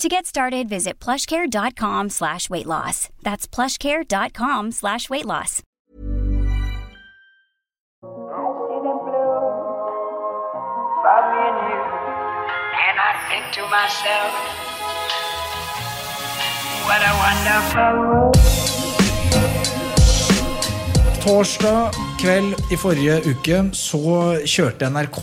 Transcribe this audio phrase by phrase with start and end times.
[0.00, 3.10] To get started, visit plushcare.com slash weight loss.
[3.22, 5.62] That's plushcare.com slash weight loss.
[8.02, 9.44] I see them blue
[11.04, 11.80] for me and you,
[12.80, 14.32] and I think to myself,
[16.88, 18.36] what a wonderful world.
[21.20, 24.00] Torsdag kveld i forrige uke så
[24.44, 25.20] kjørte NRK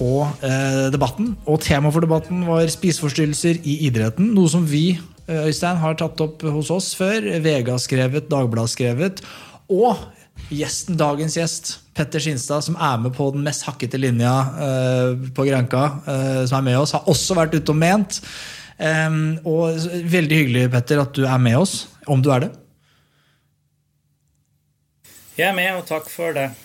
[0.48, 1.36] eh, debatten.
[1.46, 4.32] Og tema for debatten var spiseforstyrrelser i idretten.
[4.34, 7.28] Noe som vi eh, Øystein, har tatt opp hos oss før.
[7.44, 9.22] VG har skrevet, Dagbladet har skrevet.
[9.70, 10.02] Og
[10.50, 14.34] gjesten, dagens gjest, Petter Skinstad, som er med på den mest hakkete linja
[14.66, 18.24] eh, på Granka, eh, som er med oss, har også vært ute og ment.
[18.82, 21.84] Eh, og veldig hyggelig, Petter, at du er med oss.
[22.10, 22.56] Om du er det.
[25.38, 26.56] Jeg er med, og takk for det.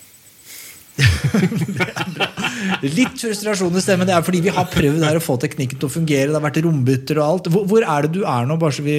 [2.97, 4.07] Litt frustrasjon i stemmen.
[4.07, 6.29] Det er fordi vi har prøvd her å få teknikken til å fungere.
[6.29, 7.51] Det har vært rombytter og alt.
[7.53, 8.97] Hvor, hvor er det du er nå, bare så vi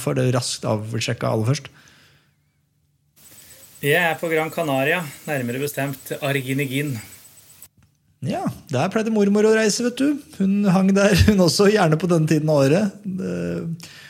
[0.00, 1.72] får det raskt avsjekka aller først?
[3.84, 6.94] Jeg er på Gran Canaria, nærmere bestemt Arginegin.
[8.24, 10.14] Ja, Der pleide mormor å reise, vet du.
[10.38, 12.94] Hun hang der, hun også, gjerne på denne tiden av året.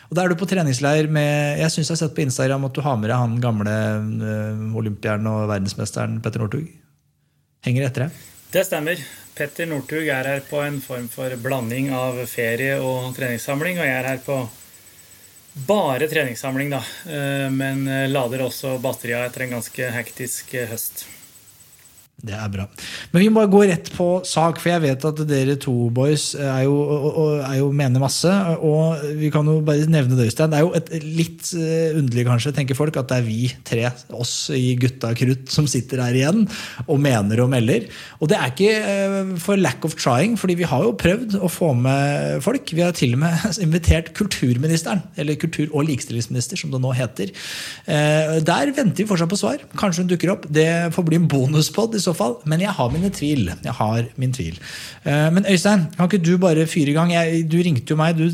[0.04, 2.76] Og da er du på treningsleir med Jeg syns jeg har sett på Instagram at
[2.76, 3.74] du har med deg han gamle
[4.22, 6.68] uh, olympieren og verdensmesteren Petter Northug.
[7.64, 8.18] Henger etter deg.
[8.54, 9.00] Det stemmer.
[9.34, 13.96] Petter Northug er her på en form for blanding av ferie og treningssamling, og jeg
[13.98, 14.36] er her på
[15.66, 16.82] bare treningssamling, da.
[17.08, 21.06] Eh, Men lader også batteria etter en ganske hektisk eh, høst.
[22.24, 22.64] Det er bra.
[23.12, 26.30] Men vi må bare gå rett på sak, for jeg vet at dere to boys
[26.38, 26.76] er jo,
[27.44, 28.30] er jo mener masse.
[28.64, 30.52] Og vi kan jo bare nevne det, Øystein.
[30.54, 33.82] Det er jo et, litt eh, underlig, kanskje, tenker folk, at det er vi tre,
[34.16, 36.46] oss i gutta krutt, som sitter her igjen
[36.86, 37.90] og mener og melder.
[38.20, 41.52] Og det er ikke eh, for lack of trying, fordi vi har jo prøvd å
[41.52, 42.72] få med folk.
[42.72, 47.34] Vi har til og med invitert kulturministeren, eller kultur- og likestillingsminister, som det nå heter.
[47.84, 49.60] Eh, Der venter vi fortsatt på svar.
[49.76, 50.48] Kanskje hun dukker opp.
[50.48, 52.36] Det får bli en bonuspod i så fall.
[52.50, 53.50] Men jeg har mine tvil.
[53.64, 54.58] Jeg har min tvil.
[55.04, 57.12] Eh, Men Øystein, kan ikke du bare fyre i gang?
[57.12, 58.26] Jeg, du ringte jo meg du,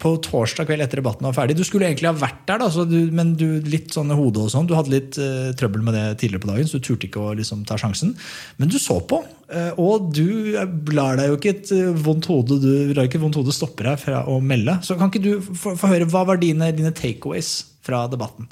[0.00, 1.56] på torsdag kveld etter debatten var ferdig.
[1.58, 4.68] Du skulle egentlig ha vært der, da, du, men du, litt sånn hode og sånn.
[4.70, 7.34] Du hadde litt uh, trøbbel med det tidligere på dagen, så du turte ikke å
[7.38, 8.14] liksom, ta sjansen.
[8.60, 10.54] Men du så på, uh, og du
[10.94, 13.86] lar deg jo ikke et uh, vondt hode du lar ikke et vondt hode stoppe
[13.86, 14.78] deg fra å melde.
[14.86, 17.52] Så kan ikke du få få høre, hva var dine, dine takeaways
[17.86, 18.48] fra debatten?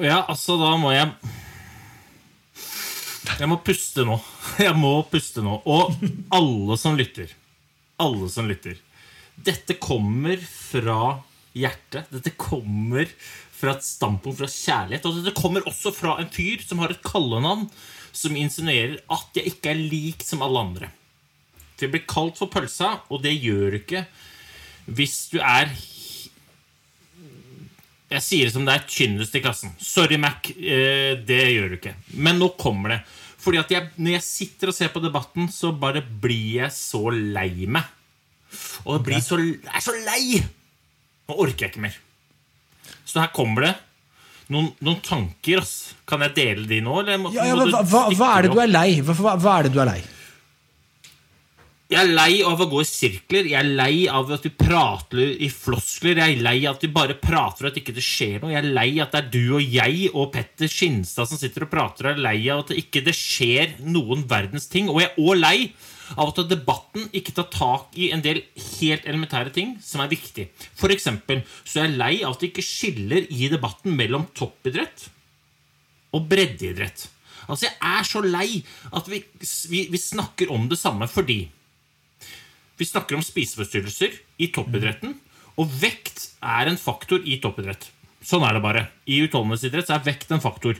[0.00, 1.10] Ja, altså, da må jeg
[3.40, 4.16] Jeg må puste nå.
[4.66, 5.58] Jeg må puste nå.
[5.68, 5.94] Og
[6.34, 7.32] alle som lytter.
[8.02, 8.78] Alle som lytter.
[9.42, 11.18] Dette kommer fra
[11.56, 12.10] hjertet.
[12.12, 13.08] Dette kommer
[13.56, 15.06] fra et standpunkt fra kjærlighet.
[15.08, 17.68] Og dette kommer også fra en fyr som har et kallenavn
[18.12, 20.90] som insinuerer at jeg ikke er lik som alle andre.
[21.76, 24.04] For jeg blir kalt for pølsa, og det gjør du ikke
[24.92, 25.70] hvis du er
[28.12, 29.70] jeg sier det som det er tynnest i klassen.
[29.80, 30.50] Sorry, Mac.
[30.52, 31.94] eh, Det gjør du ikke.
[32.20, 32.98] Men nå kommer det.
[33.42, 37.08] Fordi at jeg, når jeg sitter og ser på debatten, så bare blir jeg så
[37.10, 37.88] lei meg.
[38.84, 40.42] Og jeg blir så, jeg er så lei!
[41.28, 41.96] Nå orker jeg ikke mer.
[43.08, 43.72] Så her kommer det.
[44.52, 45.62] Noen, noen tanker.
[45.62, 45.94] ass.
[46.08, 46.98] Kan jeg dele de nå?
[47.02, 48.88] Eller må, Ja, ja, hva, du hva, hva er det du er lei?
[49.06, 50.00] Hva, hva er det du er lei?
[51.92, 53.48] Jeg er lei av å gå i sirkler.
[53.50, 56.16] Jeg er lei av at vi prater i floskler.
[56.22, 58.54] Jeg er lei av at vi bare prater og at ikke det skjer noe.
[58.54, 61.66] Jeg er lei av at det er du og jeg og Petter Skinstad som sitter
[61.66, 62.08] og prater.
[62.08, 64.88] Jeg er lei av at det ikke skjer noen verdens ting.
[64.88, 65.54] Og jeg er òg lei
[66.16, 68.40] av at debatten ikke tar tak i en del
[68.80, 70.48] helt elementære ting som er viktig.
[70.80, 75.10] For eksempel så er jeg lei av at det ikke skiller i debatten mellom toppidrett
[76.16, 77.10] og breddeidrett.
[77.50, 78.62] Altså, jeg er så lei
[78.96, 79.26] at vi,
[79.68, 81.42] vi, vi snakker om det samme fordi
[82.78, 85.16] vi snakker om spiseforstyrrelser i toppidretten,
[85.60, 87.90] og vekt er en faktor i toppidrett.
[88.24, 88.86] Sånn er det bare.
[89.10, 90.78] I utholdenhetsidrett er vekt en faktor.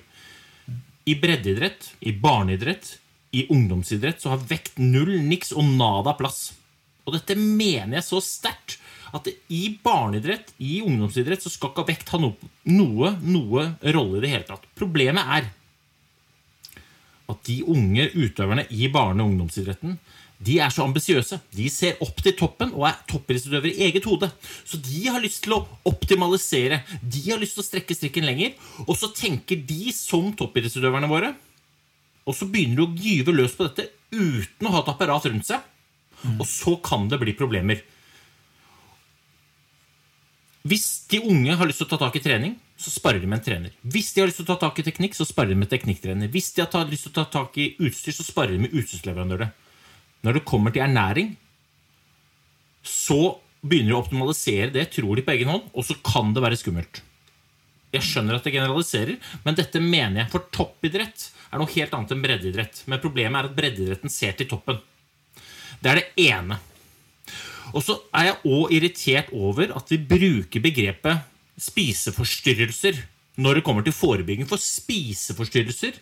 [1.04, 2.96] I breddeidrett, i barneidrett,
[3.32, 6.52] i ungdomsidrett så har vekt null, niks og nada plass.
[7.06, 8.78] Og dette mener jeg så sterkt
[9.12, 14.24] at i barneidrett, i ungdomsidrett, så skal ikke vekt ha noe, noe, noe rolle i
[14.24, 14.64] det hele tatt.
[14.78, 15.50] Problemet er
[17.32, 19.98] at de unge utøverne i barne- og ungdomsidretten
[20.42, 21.38] de er så ambisiøse.
[21.54, 24.28] De ser opp til toppen og er toppidrettsutøvere i eget hode.
[24.66, 26.80] Så de har lyst til å optimalisere.
[27.02, 28.56] De har lyst til å strekke strikken lenger.
[28.88, 31.32] Og så tenker de som toppidrettsutøverne våre.
[32.26, 35.46] Og så begynner de å gyve løs på dette uten å ha et apparat rundt
[35.46, 35.62] seg.
[36.38, 37.82] Og så kan det bli problemer.
[40.66, 43.40] Hvis de unge har lyst til å ta tak i trening, så sparer de med
[43.40, 43.72] en trener.
[43.82, 46.30] Hvis de har lyst til å ta tak i teknikk, så sparer de med teknikktrener.
[46.30, 49.50] Hvis de har lyst til å ta tak i utstyr, så sparer de med utstyrsleverandører.
[50.22, 51.32] Når det kommer til ernæring,
[52.82, 56.42] så begynner de å optimalisere det, tror de på egen hånd, og så kan det
[56.44, 57.02] være skummelt.
[57.92, 60.30] Jeg skjønner at det generaliserer, men dette mener jeg.
[60.32, 62.84] For toppidrett er noe helt annet enn breddeidrett.
[62.88, 64.78] Men problemet er at breddeidretten ser til toppen.
[65.82, 66.56] Det er det ene.
[67.76, 71.28] Og så er jeg òg irritert over at vi bruker begrepet
[71.60, 73.02] spiseforstyrrelser
[73.42, 74.48] når det kommer til forebygging.
[74.48, 76.00] For spiseforstyrrelser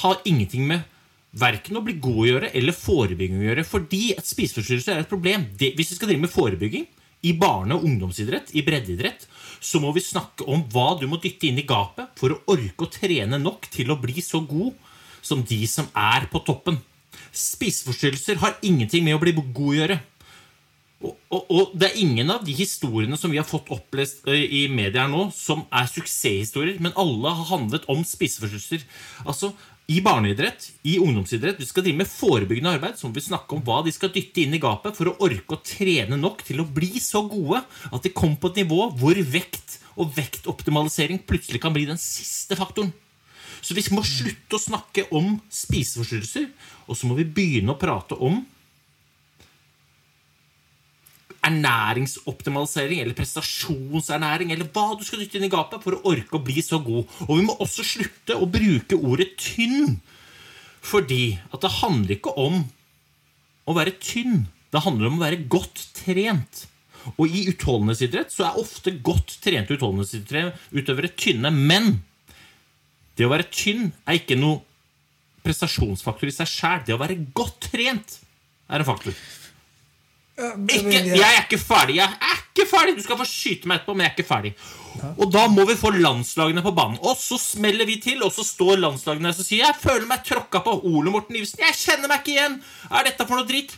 [0.00, 0.88] har ingenting med
[1.32, 3.64] verken å bli god å gjøre eller forebygging å gjøre.
[3.68, 5.46] Fordi et spiseforstyrrelse er et problem.
[5.58, 6.86] Det, hvis vi skal drive med forebygging
[7.22, 9.26] i barne- og ungdomsidrett, i breddeidrett,
[9.62, 12.86] så må vi snakke om hva du må dytte inn i gapet for å orke
[12.86, 14.74] å trene nok til å bli så god
[15.22, 16.80] som de som er på toppen.
[17.32, 20.00] Spiseforstyrrelser har ingenting med å bli god å gjøre.
[21.02, 24.66] Og, og, og det er ingen av de historiene som vi har fått opplest i
[24.70, 28.84] media nå, som er suksesshistorier, men alle har handlet om spiseforstyrrelser.
[29.26, 29.50] Altså,
[29.90, 33.62] i barneidrett, i ungdomsidrett, vi skal drive med forebyggende arbeid, så må vi snakke om
[33.66, 36.68] hva de skal dytte inn i gapet for å orke å trene nok til å
[36.68, 41.74] bli så gode at de kommer på et nivå hvor vekt og vektoptimalisering plutselig kan
[41.74, 42.92] bli den siste faktoren.
[43.62, 46.48] Så vi må slutte å snakke om spiseforstyrrelser,
[46.86, 48.40] og så må vi begynne å prate om
[51.42, 56.44] ernæringsoptimalisering eller prestasjonsernæring eller hva du skal dytte inn i gapet for å orke å
[56.44, 57.08] bli så god.
[57.26, 59.96] Og vi må også slutte å bruke ordet tynn,
[60.82, 62.62] fordi at det handler ikke om
[63.66, 64.44] å være tynn.
[64.72, 66.66] Det handler om å være godt trent.
[67.16, 71.50] Og i utholdenhetsidrett så er ofte godt trente utholdenhetsutøvere tynne.
[71.50, 71.96] Men
[73.18, 74.62] det å være tynn er ikke noe
[75.42, 76.84] prestasjonsfaktor i seg sjæl.
[76.86, 78.20] Det å være godt trent
[78.70, 79.16] er en faktor.
[80.32, 81.98] Ikke, jeg er ikke ferdig.
[81.98, 84.52] Jeg er ikke ferdig Du skal få skyte meg etterpå, men jeg er ikke ferdig.
[85.20, 86.98] Og da må vi få landslagene på banen.
[87.04, 90.24] Og så smeller vi til, og så står landslagene der og sier Jeg føler meg
[90.28, 90.78] tråkka på.
[90.88, 91.60] Ole Morten Iversen.
[91.62, 92.60] Jeg kjenner meg ikke igjen!
[92.90, 93.76] Er dette for noe dritt?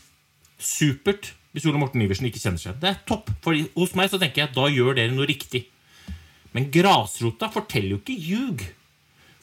[0.58, 2.78] Supert hvis Ole Morten Iversen ikke kjenner seg.
[2.82, 3.30] Det er topp.
[3.44, 5.62] For hos meg så tenker jeg da gjør dere noe riktig.
[6.54, 8.64] Men grasrota forteller jo ikke ljug.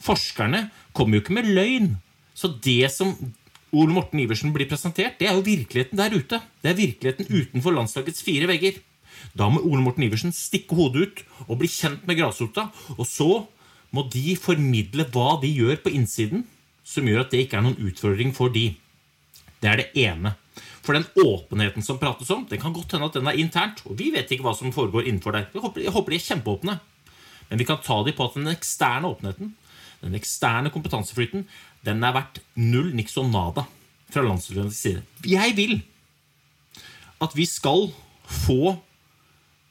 [0.02, 0.66] Forskerne
[0.96, 1.94] kommer jo ikke med løgn.
[2.36, 3.14] Så det som
[3.72, 6.40] Ole Morten Iversen blir presentert, det er jo virkeligheten der ute.
[6.60, 8.82] Det er virkeligheten utenfor landslagets fire vegger.
[9.38, 12.66] Da må Ole Morten Iversen stikke hodet ut og bli kjent med grasrota.
[12.98, 13.30] Og så
[13.96, 16.44] må de formidle hva de gjør på innsiden,
[16.84, 18.74] som gjør at det ikke er noen utfordring for de.
[19.62, 20.34] Det er det ene.
[20.82, 23.80] For den åpenheten som prates om, det kan godt hende at den er internt.
[23.86, 25.48] Og vi vet ikke hva som foregår innenfor der.
[25.54, 26.78] Jeg håper, jeg håper de er kjempeåpne.
[27.48, 29.54] Men vi kan ta de på at den eksterne åpenheten,
[30.02, 31.46] den eksterne kompetanseflyten,
[31.86, 33.66] den er verdt null niks og nada
[34.12, 35.02] fra landsstyrets side.
[35.26, 35.78] Jeg vil
[37.22, 37.88] at vi skal
[38.26, 38.74] få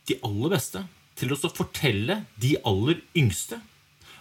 [0.08, 0.86] de aller beste
[1.20, 3.60] til å fortelle de aller yngste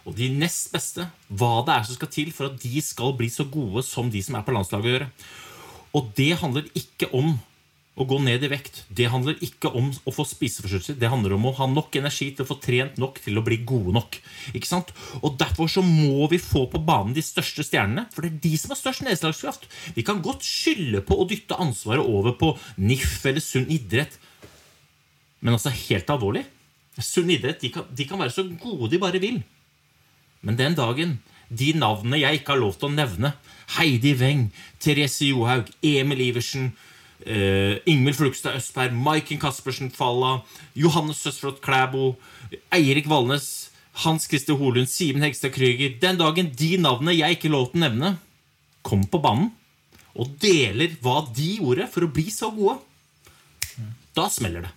[0.09, 3.29] og de nest beste hva det er som skal til for at de skal bli
[3.33, 5.09] så gode som de som er på landslaget å gjøre.
[5.97, 7.35] Og det handler ikke om
[8.01, 8.85] å gå ned i vekt.
[8.89, 10.97] Det handler ikke om å få spiseforstyrrelser.
[11.01, 13.61] Det handler om å ha nok energi til å få trent nok til å bli
[13.69, 14.17] gode nok.
[14.55, 14.95] Ikke sant?
[15.21, 18.53] Og Derfor så må vi få på banen de største stjernene, for det er de
[18.61, 19.69] som har størst nedslagskraft.
[19.97, 24.19] Vi kan godt skylde på å dytte ansvaret over på NIF eller Sunn idrett,
[25.41, 26.43] men altså helt alvorlig
[27.01, 29.39] Sunn idrett de kan, de kan være så gode de bare vil.
[30.45, 31.17] Men den dagen
[31.51, 33.33] de navnene jeg ikke har lov til å nevne,
[33.77, 34.49] Heidi Weng,
[34.83, 36.71] Therese Johaug, Emil Iversen,
[37.27, 40.41] uh, Ingvild Flugstad Østberg, Maiken Caspersen Falla,
[40.79, 42.15] Johannes Søsflot Klæbo,
[42.75, 43.71] Eirik Valnes,
[44.05, 47.85] Hans Christer Holund, Simen Hegstad Krüger Den dagen de navnene jeg ikke lov til å
[47.89, 48.15] nevne,
[48.87, 49.51] kommer på banen
[50.19, 52.81] og deler hva de gjorde for å bli så gode,
[54.17, 54.73] da smeller det.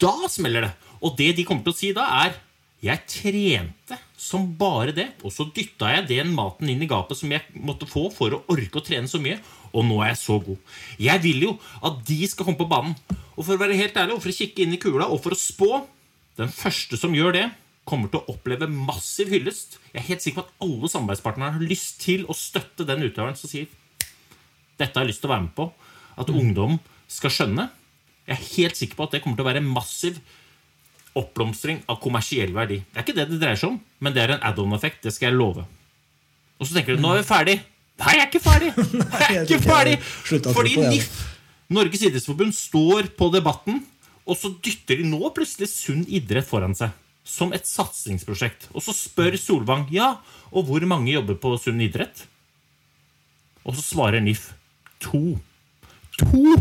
[0.00, 0.70] Da smeller det.
[1.04, 2.38] Og det de kommer til å si da, er
[2.80, 7.32] jeg trente som bare det, og så dytta jeg den maten inn i gapet som
[7.32, 9.38] jeg måtte få for å orke å trene så mye,
[9.70, 10.76] og nå er jeg så god.
[11.00, 11.54] Jeg vil jo
[11.86, 12.96] at de skal komme på banen.
[13.36, 15.36] Og for å være helt ærlig, og for å kikke inn i kula, og for
[15.36, 15.72] å spå
[16.40, 17.42] Den første som gjør det,
[17.84, 19.74] kommer til å oppleve massiv hyllest.
[19.90, 23.36] Jeg er helt sikker på at alle samarbeidspartnerne har lyst til å støtte den utøveren
[23.36, 23.66] som sier
[24.80, 25.66] dette har jeg lyst til å være med på.
[26.20, 26.78] At ungdom
[27.10, 27.68] skal skjønne.
[28.24, 30.20] Jeg er helt sikker på at det kommer til å være massiv
[31.18, 32.80] oppblomstring av kommersiell verdi.
[32.86, 35.02] Det er ikke det det dreier seg om, men det er en add-on-effekt.
[35.06, 35.66] Det skal jeg love.
[36.60, 37.56] Og så tenker du nå er vi ferdig.
[38.00, 38.70] Nei, jeg er ikke ferdig!
[39.20, 39.96] Jeg er ikke ferdig!
[40.54, 41.08] Fordi NIF,
[41.76, 43.82] Norges idrettsforbund, står på debatten,
[44.24, 46.94] og så dytter de nå plutselig sunn idrett foran seg.
[47.28, 48.70] Som et satsingsprosjekt.
[48.72, 50.14] Og så spør Solvang ja,
[50.48, 52.24] og hvor mange jobber på sunn idrett?
[53.68, 54.48] Og så svarer NIF
[55.04, 55.36] to.
[56.22, 56.56] To!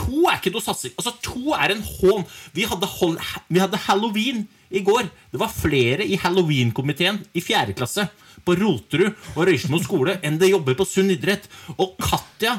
[0.00, 0.94] To er ikke noe satsing.
[0.98, 2.26] Altså, to er en hån.
[2.56, 3.16] Vi hadde, hol
[3.48, 5.08] vi hadde halloween i går.
[5.32, 8.08] Det var flere i halloween-komiteen i fjerde klasse
[8.44, 11.46] på Roterud og Røysmo skole enn det jobber på Sunn idrett.
[11.78, 12.58] Og Katja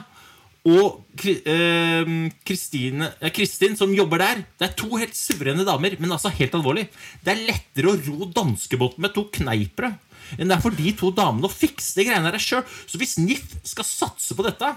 [0.65, 2.07] og eh,
[2.47, 5.99] Kristine, Kristin, som jobber der, det er to helt suverene damer.
[5.99, 6.87] Men altså, helt alvorlig,
[7.21, 9.93] det er lettere å ro danskebåten med to kneipere
[10.39, 12.63] enn det er for de to damene å fikse de greiene der sjøl.
[12.89, 14.71] Så hvis NIF skal satse på dette,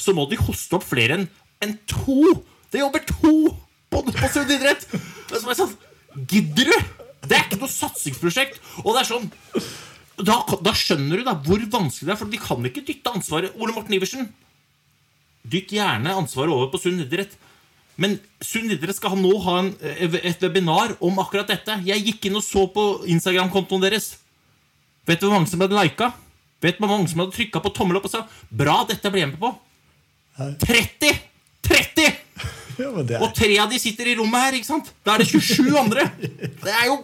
[0.00, 1.28] så må de hoste opp flere enn
[1.64, 2.40] en to.
[2.72, 3.34] Det jobber to
[3.90, 4.86] på, på Sunn idrett!
[4.90, 5.78] Det er som er sånn,
[6.30, 6.76] Gidder du?
[7.28, 8.58] Det er ikke noe satsingsprosjekt.
[8.82, 9.28] Og det er sånn
[10.20, 13.54] da, da skjønner du da hvor vanskelig det er, for vi kan ikke dytte ansvaret
[13.56, 14.26] Ole Morten Iversen,
[15.48, 17.36] dytt gjerne ansvaret over på Sunn idrett.
[18.00, 21.78] Men Sunn idrett skal nå ha en, et webinar om akkurat dette.
[21.88, 24.14] Jeg gikk inn og så på Instagram-kontoen deres.
[25.08, 26.12] Vet du hvor mange som hadde lika?
[26.60, 29.24] Vet du hvor mange som hadde trykka på tommel opp og sa 'Bra, dette blir
[29.24, 29.56] jeg med på'?
[30.40, 31.12] 30!
[31.66, 32.08] 30!
[32.80, 33.16] Ja, er...
[33.20, 34.90] Og tre av de sitter i rommet her, ikke sant?
[35.04, 36.06] Da er det 27 andre.
[36.20, 37.00] Det er jo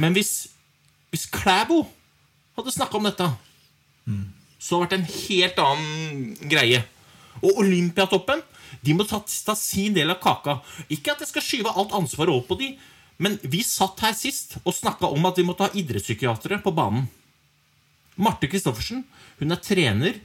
[0.00, 0.48] Men hvis,
[1.12, 1.82] hvis Klæbo
[2.56, 3.26] hadde snakka om dette,
[4.58, 6.80] så hadde det vært en helt annen greie.
[7.42, 8.40] Og Olympiatoppen
[8.82, 10.58] de må ta, ta sin del av kaka.
[10.92, 12.72] Ikke at jeg skal skyve alt ansvaret over på de,
[13.22, 17.04] men vi satt her sist og snakka om at vi måtte ha idrettspsykiatere på banen.
[18.16, 19.04] Marte Christoffersen
[19.38, 20.18] hun er trener,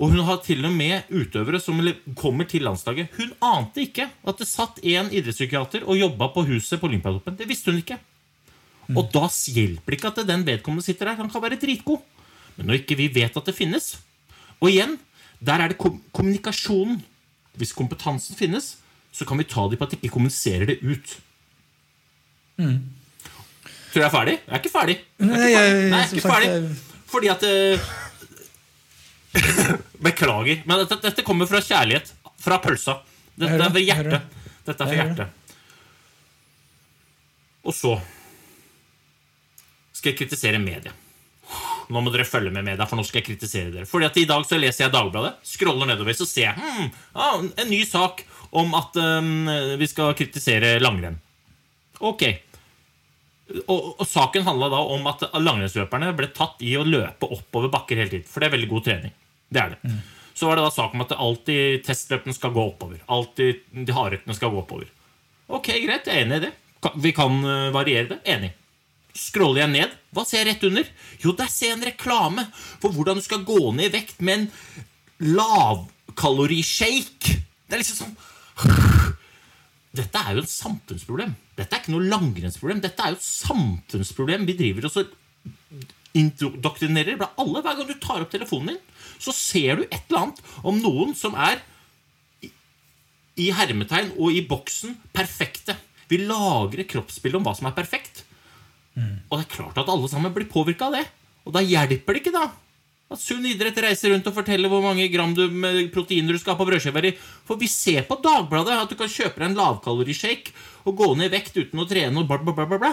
[0.00, 1.76] og hun har til og med utøvere som
[2.16, 3.10] kommer til landslaget.
[3.18, 7.36] Hun ante ikke at det satt en idrettspsykiater og jobba på huset på Olympiatoppen.
[7.36, 7.98] Det visste hun ikke.
[8.96, 11.18] Og da hjelper det ikke at den vedkommende sitter der.
[11.20, 12.00] Han kan være dritgod.
[12.56, 13.92] Men når ikke vi vet at det finnes
[14.60, 14.96] Og igjen,
[15.40, 17.02] der er det kom kommunikasjonen.
[17.60, 18.76] Hvis kompetansen finnes,
[19.12, 21.14] så kan vi ta dem på at de ikke kommuniserer det ut.
[22.60, 24.34] Tror du jeg er ferdig?
[24.46, 24.96] Jeg er ikke ferdig.
[25.18, 25.74] Jeg er ikke ferdig.
[25.74, 26.76] jeg- Nei, jeg er ikke ferdig.
[27.10, 27.78] Fordi at eh,
[30.06, 32.14] Beklager, men dette, dette kommer fra kjærlighet.
[32.40, 33.00] Fra pølsa.
[33.36, 34.40] Dette er fra hjertet.
[34.66, 35.36] Dette er fra hjertet.
[37.68, 37.94] Og så
[39.92, 40.92] skal jeg kritisere media.
[41.90, 43.88] Nå må dere følge med media, for nå skal jeg kritisere dere.
[43.88, 47.40] Fordi at I dag så leser jeg Dagbladet, scroller nedover, så ser jeg hmm, ah,
[47.42, 48.22] en ny sak
[48.56, 51.18] om at um, vi skal kritisere langrenn.
[52.00, 52.24] Ok.
[53.66, 57.98] Og, og saken handla da om at langrennsløperne ble tatt i å løpe oppover bakker
[57.98, 58.30] hele tiden.
[58.30, 59.16] For det er veldig god trening.
[59.50, 59.94] Det er det.
[60.34, 62.98] Så var det da sak om at alltid testløpene skal gå oppover.
[63.12, 64.88] Alltid de hardøktene skal gå oppover.
[65.50, 66.52] Ok, greit, jeg er enig i det.
[67.02, 68.20] Vi kan eh, variere det.
[68.30, 68.52] Enig.
[69.18, 70.86] Scroller jeg ned, hva ser jeg rett under?
[71.20, 74.34] Jo, der ser jeg en reklame for hvordan du skal gå ned i vekt med
[74.38, 74.46] en
[75.34, 77.28] lavkalorishake.
[77.66, 78.16] Det er liksom sånn
[79.98, 81.32] dette er jo et samfunnsproblem.
[81.58, 82.80] Dette er ikke noe langrennsproblem.
[82.84, 84.46] Dette er jo et samfunnsproblem.
[84.46, 85.02] Vi driver og så
[86.16, 87.62] indoktrinerer alle.
[87.64, 88.80] Hver gang du tar opp telefonen din,
[89.20, 91.60] så ser du et eller annet om noen som er
[93.40, 95.76] i- hermetegn og i boksen perfekte.
[96.10, 98.24] Vi lagrer kroppsbildet om hva som er perfekt.
[99.30, 101.06] Og det er klart at alle sammen blir påvirka av det.
[101.46, 102.50] Og da hjelper det ikke, da.
[103.10, 105.46] At Sunn idrett reiser rundt og forteller hvor mange gram du
[105.90, 107.10] proteiner du skal ha på brødskiva di.
[107.46, 110.52] For vi ser på Dagbladet at du kan kjøpe deg en lavkalorishake
[110.86, 112.92] og gå ned i vekt uten å trene og bla, bla, bla, bla,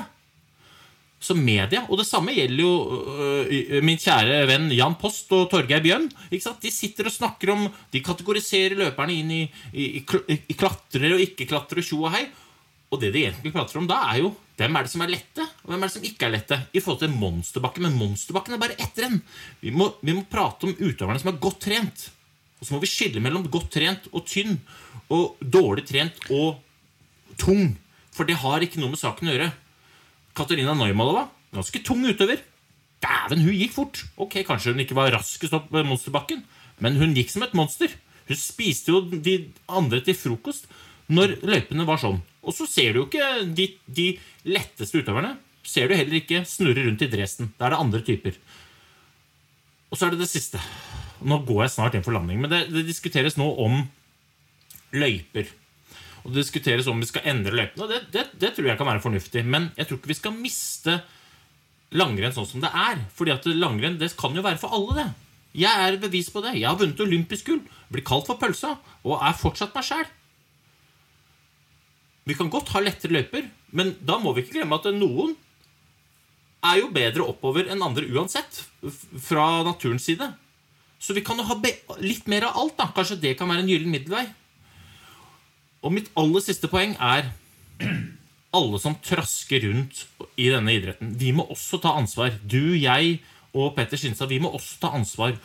[1.18, 2.74] Så media, og det samme gjelder jo
[3.18, 6.06] uh, min kjære venn Jan Post og Torgeir Bjørn.
[6.30, 6.54] Ikke?
[6.62, 9.44] De sitter og snakker om De kategoriserer løperne inn i,
[9.74, 12.28] i, i, i og ikke-klatrere, tjo og hei.
[12.94, 15.44] Og det de egentlig prater om da, er jo hvem er det som er lette,
[15.64, 16.58] og hvem er det som ikke er lette.
[16.74, 19.20] I forhold til monsterbakken, Men monsterbakken er bare ett renn.
[19.62, 22.10] Vi vi må prate om utøverne som er godt trent.
[22.60, 24.58] Og så må vi skille mellom godt trent og tynn,
[25.10, 26.58] og dårlig trent og
[27.38, 27.78] tung.
[28.12, 29.52] For det har ikke noe med saken å gjøre.
[30.38, 32.44] Katarina Neumalova, ganske tung utøver.
[33.03, 34.03] Dæven, hun gikk fort.
[34.17, 36.44] Ok, Kanskje hun ikke var raskest opp monsterbakken,
[36.84, 37.94] men hun gikk som et monster.
[38.27, 39.38] Hun spiste jo de
[39.72, 40.67] andre til frokost
[41.08, 42.20] når løypene var sånn.
[42.44, 44.08] Og så ser du jo ikke de, de
[44.48, 45.36] letteste utøverne.
[45.67, 47.51] Ser du heller ikke snurre rundt i Dresden.
[47.60, 48.39] Da er det andre typer.
[49.91, 50.60] Og så er det det siste.
[51.27, 53.82] Nå går jeg snart inn for landing, men det, det diskuteres nå om
[54.96, 55.50] løyper.
[56.28, 57.88] Og det diskuteres om vi skal endre løypene.
[57.88, 59.46] Det, det, det tror jeg kan være fornuftig.
[59.48, 60.98] Men jeg tror ikke vi skal miste
[61.96, 63.00] langrenn sånn som det er.
[63.16, 65.08] Fordi at langrenn det kan jo være for alle, det.
[65.58, 66.58] Jeg er bevis på det.
[66.60, 68.76] Jeg har vunnet olympisk gull, blir kalt for pølsa,
[69.08, 70.08] og er fortsatt meg sjæl.
[72.28, 75.32] Vi kan godt ha lettere løyper, men da må vi ikke glemme at noen
[76.68, 78.66] er jo bedre oppover enn andre uansett,
[79.24, 80.28] fra naturens side.
[81.00, 81.56] Så vi kan jo ha
[82.04, 82.90] litt mer av alt, da.
[82.94, 84.26] Kanskje det kan være en gyllen middelvei.
[85.86, 87.30] Og mitt aller siste poeng er
[88.58, 90.06] alle som trasker rundt
[90.40, 91.14] i denne idretten.
[91.20, 92.38] Vi må også ta ansvar.
[92.42, 93.20] Du, jeg
[93.58, 95.38] og Petter Skinstad, vi må også ta ansvar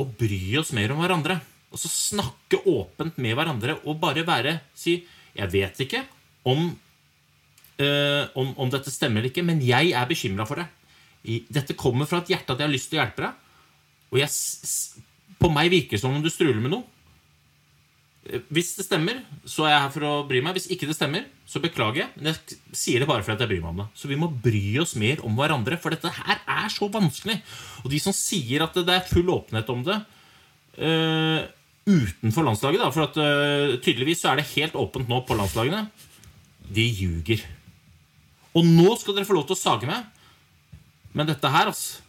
[0.00, 1.38] og bry oss mer om hverandre.
[1.74, 5.00] Og så snakke åpent med hverandre og bare være Si
[5.34, 6.04] Jeg vet ikke
[6.46, 6.68] om,
[7.82, 10.68] øh, om, om dette stemmer eller ikke, men jeg er bekymra for det.
[11.50, 13.40] Dette kommer fra et hjerte at jeg har lyst til å hjelpe deg.
[14.14, 14.30] Og jeg,
[15.40, 16.93] på meg virker det som om du struler med noe.
[18.24, 20.56] Hvis det stemmer, så er jeg her for å bry meg.
[20.56, 22.12] Hvis ikke det stemmer, så beklager jeg.
[22.16, 23.88] Men jeg sier det bare fordi jeg bryr meg om det.
[24.00, 27.36] Så vi må bry oss mer om hverandre, for dette her er så vanskelig.
[27.84, 29.98] Og de som sier at det er full åpenhet om det
[30.80, 31.44] uh,
[31.84, 35.84] utenfor landslaget, da, for at uh, tydeligvis så er det helt åpent nå på landslagene,
[36.64, 37.44] de ljuger.
[38.56, 40.08] Og nå skal dere få lov til å sage meg,
[41.14, 42.00] men dette her, altså,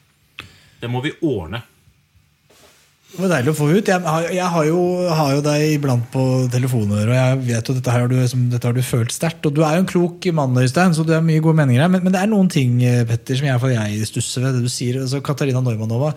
[0.79, 1.59] det må vi ordne.
[3.15, 3.87] Det var deilig å få ut.
[3.87, 7.75] Jeg, har- jeg har, jo, har jo deg iblant på telefoner, og jeg vet jo
[7.77, 8.15] dette har du,
[8.51, 9.45] dette har du følt sterkt.
[9.47, 11.91] Og du er jo en klok mann, Øystein, så du har mye gode meninger her.
[11.93, 14.71] Men, men det er noen ting eh, Petter, som jeg, jeg stusser ved det du
[14.73, 14.99] sier.
[15.05, 16.11] Altså, Katarina Neumanova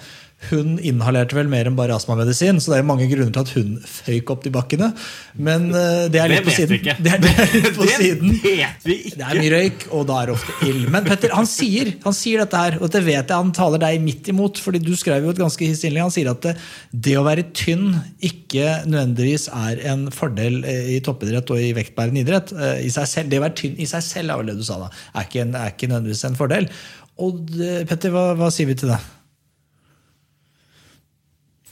[0.47, 3.73] hun inhalerte vel mer enn bare astmamedisin, så det er mange grunner til at hun
[3.83, 4.92] føyk opp de bakkene.
[5.35, 6.85] Men eh, det er litt på siden.
[7.02, 8.37] Det er, det er litt på siden.
[8.45, 10.85] Det er mye røyk, og da er det ofte ild.
[10.95, 13.99] Men Petter, han sier, han sier dette her, og det vet jeg han taler deg
[14.04, 14.62] midt imot.
[14.62, 16.07] fordi du skrev jo et ganske hissig innlegg.
[16.07, 16.54] Han sier at det,
[17.09, 17.90] det å være tynn
[18.30, 22.54] ikke nødvendigvis er en fordel eh, i toppidrett og i vektbærende idrett.
[22.54, 24.66] Eh, I seg selv, det å være tynn i seg selv er vel det du
[24.71, 26.73] sa da, er ikke, en, er ikke nødvendigvis en fordel.
[27.18, 27.42] Og
[27.90, 29.02] Petter, hva, hva sier vi til det?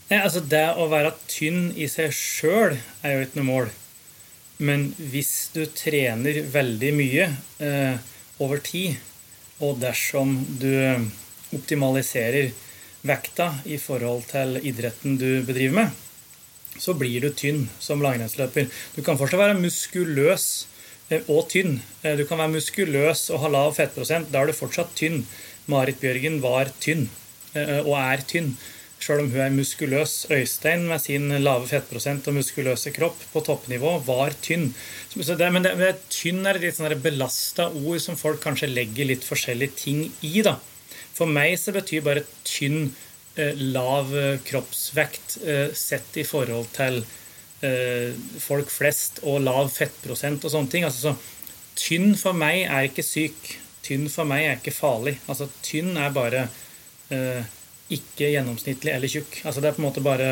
[0.07, 3.73] Nei, altså Det å være tynn i seg sjøl er jo ikke noe mål.
[4.63, 7.25] Men hvis du trener veldig mye
[7.61, 7.99] eh,
[8.41, 8.95] over tid,
[9.59, 10.71] og dersom du
[11.57, 12.53] optimaliserer
[13.07, 15.99] vekta i forhold til idretten du bedriver med,
[16.77, 18.69] så blir du tynn som langrennsløper.
[18.95, 20.47] Du kan fortsatt være muskuløs
[21.09, 21.81] eh, og tynn.
[22.03, 24.31] Eh, Du kan være muskuløs og ha lav fettprosent.
[24.31, 25.25] Da er du fortsatt tynn.
[25.67, 27.09] Marit Bjørgen var tynn,
[27.53, 28.53] eh, og er tynn.
[29.07, 30.25] Sjøl om hun er muskuløs.
[30.35, 34.73] Øystein med sin lave fettprosent og muskuløse kropp på toppnivå var tynn.
[35.15, 39.23] Det, men det, tynn er et litt sånn belasta ord som folk kanskje legger litt
[39.23, 40.41] forskjellige ting i.
[40.43, 40.57] da.
[41.15, 42.89] For meg så betyr bare tynn
[43.39, 46.99] eh, lav eh, kroppsvekt eh, sett i forhold til
[47.63, 48.11] eh,
[48.43, 50.91] folk flest og lav fettprosent og sånne ting.
[50.91, 53.53] Altså, så, tynn for meg er ikke syk.
[53.87, 55.15] Tynn for meg er ikke farlig.
[55.31, 56.49] Altså, tynn er bare
[57.07, 57.55] eh,
[57.93, 59.39] ikke gjennomsnittlig eller tjukk.
[59.45, 60.27] Altså, det er på en måte bare,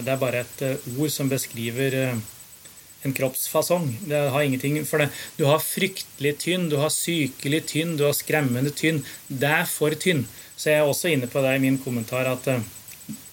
[0.00, 2.22] er bare et eh, ord som beskriver eh,
[3.04, 3.90] en kroppsfasong.
[4.08, 5.10] Det har ingenting for det.
[5.36, 9.02] Du har fryktelig tynn, du har sykelig tynn, du har skremmende tynn.
[9.28, 10.24] Det er for tynn.
[10.56, 12.64] Så jeg er også inne på det i min kommentar at, eh,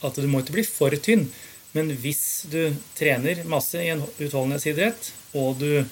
[0.03, 1.29] at du må ikke bli for tynn.
[1.71, 5.85] Men hvis du trener masse i en utholdenhetsidrett, og du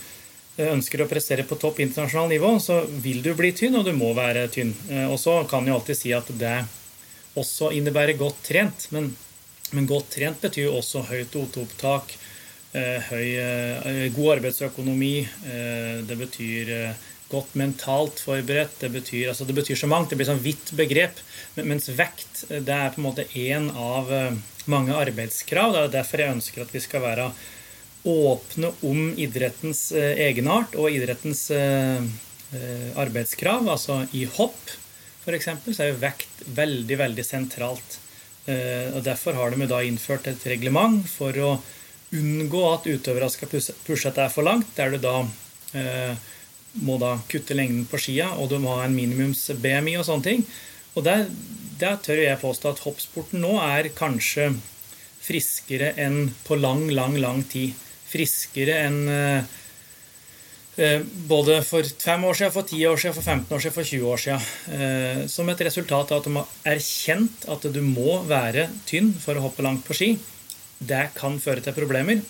[0.60, 4.10] ønsker å prestere på topp internasjonalt nivå, så vil du bli tynn, og du må
[4.18, 4.74] være tynn.
[5.08, 6.58] Og så kan jeg alltid si at det
[7.40, 9.12] også innebærer godt trent, men,
[9.76, 12.16] men godt trent betyr også høyt OT-opptak,
[12.78, 19.46] eh, høy, eh, god arbeidsøkonomi, eh, det betyr eh, godt mentalt forberedt, det betyr, altså
[19.46, 21.22] det betyr så mangt, det blir sånn vidt begrep,
[21.62, 24.34] mens vekt eh, det er på en måte én av eh,
[24.70, 25.74] mange arbeidskrav.
[25.74, 27.30] Det er derfor jeg ønsker at vi skal være
[28.10, 32.02] åpne om idrettens eh, egenart og idrettens eh,
[32.56, 33.68] eh, arbeidskrav.
[33.70, 34.76] Altså i hopp,
[35.30, 38.00] f.eks., så er jo vekt veldig, veldig sentralt.
[38.50, 41.52] Eh, og Derfor har de da innført et reglement for å
[42.16, 45.20] unngå at utøvere skal pushe at det er for langt, der du da
[45.78, 46.16] eh,
[46.86, 50.44] må da kutte lengden på skia, og du må ha en minimums-BMI og sånne ting.
[50.98, 51.28] Og der,
[51.82, 54.52] der tør jeg påstå at hoppsporten nå er kanskje
[55.24, 57.78] friskere enn på lang, lang, lang tid.
[58.10, 59.58] Friskere enn eh,
[61.28, 64.12] både for fem år siden, for ti år siden, for 15 år siden, for 20
[64.14, 64.50] år siden.
[64.76, 69.36] Eh, som et resultat av at de har erkjent at du må være tynn for
[69.36, 70.14] å hoppe langt på ski.
[70.80, 72.22] Det kan føre til problemer.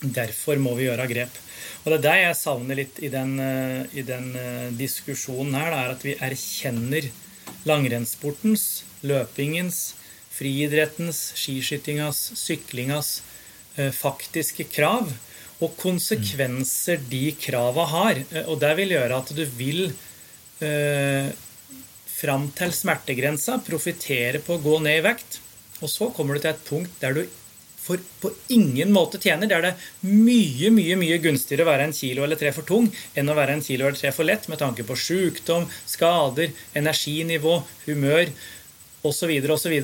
[0.00, 1.40] Derfor må vi gjøre grep.
[1.84, 5.70] Og Det er det jeg savner litt i den, eh, i den eh, diskusjonen her.
[5.70, 7.10] Det er at vi erkjenner
[7.66, 9.94] langrennssportens, løpingens,
[10.30, 13.22] friidrettens, skiskytingas, syklingas
[13.76, 15.10] eh, faktiske krav.
[15.60, 18.22] Og konsekvenser de krava har.
[18.32, 19.92] Eh, Og det vil gjøre at du vil
[20.64, 21.30] eh,
[22.20, 25.40] fram til smertegrensa profitere på å gå ned i vekt.
[25.80, 27.22] Og så kommer du til et punkt der du
[27.80, 29.48] for på ingen måte tjener.
[29.48, 32.90] Der det er mye mye, mye gunstigere å være en kilo eller tre for tung
[33.16, 37.62] enn å være en kilo eller tre for lett med tanke på sykdom, skader, energinivå,
[37.86, 38.28] humør
[39.08, 39.32] osv.
[39.56, 39.76] osv.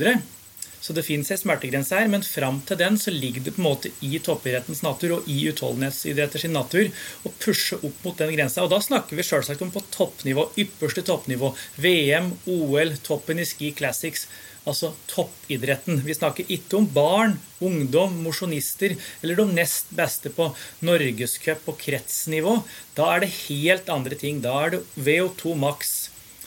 [0.87, 3.67] Så det fins en smertegrense her, men fram til den så ligger det på en
[3.67, 6.93] måte i toppidrettens natur og i utholdenhetsidretter natur
[7.27, 8.63] å pushe opp mot den grensa.
[8.63, 11.51] Og da snakker vi selvsagt om på toppnivå, ypperste toppnivå.
[11.83, 14.29] VM, OL, toppen i Ski Classics.
[14.67, 16.05] Altså toppidretten.
[16.07, 20.53] Vi snakker ikke om barn, ungdom, mosjonister eller de nest beste på
[20.87, 22.61] norgescup og kretsnivå.
[22.95, 24.39] Da er det helt andre ting.
[24.47, 25.97] Da er det VO2 maks.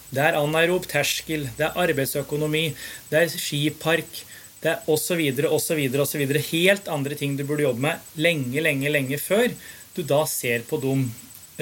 [0.10, 2.72] Det er anaerob terskel, det er arbeidsøkonomi,
[3.12, 4.24] det er skipark,
[4.64, 6.24] det er osv., osv., osv.
[6.52, 9.48] Helt andre ting du burde jobbe med lenge, lenge, lenge før
[9.96, 10.94] du da ser på de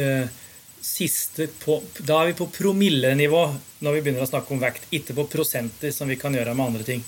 [0.02, 0.28] eh,
[0.82, 3.44] siste på, Da er vi på promillenivå
[3.86, 6.72] når vi begynner å snakke om vekt, ikke på prosenter, som vi kan gjøre med
[6.72, 7.04] andre ting.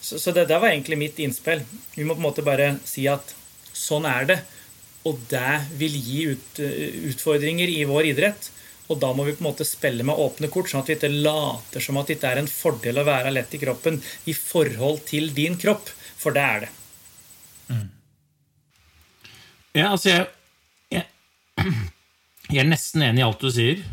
[0.00, 1.62] Så, så det der var egentlig mitt innspill.
[1.94, 3.34] Vi må på en måte bare si at
[3.74, 4.38] sånn er det.
[5.06, 6.60] Og det vil gi ut,
[7.12, 8.50] utfordringer i vår idrett.
[8.88, 11.12] Og da må vi på en måte spille med åpne kort, sånn at vi ikke
[11.12, 15.02] later som at det ikke er en fordel å være lett i kroppen i forhold
[15.10, 15.92] til din kropp.
[16.18, 16.70] For det er det.
[19.76, 20.24] Ja, altså jeg,
[20.94, 21.04] jeg,
[22.54, 23.84] jeg er nesten enig i alt du sier.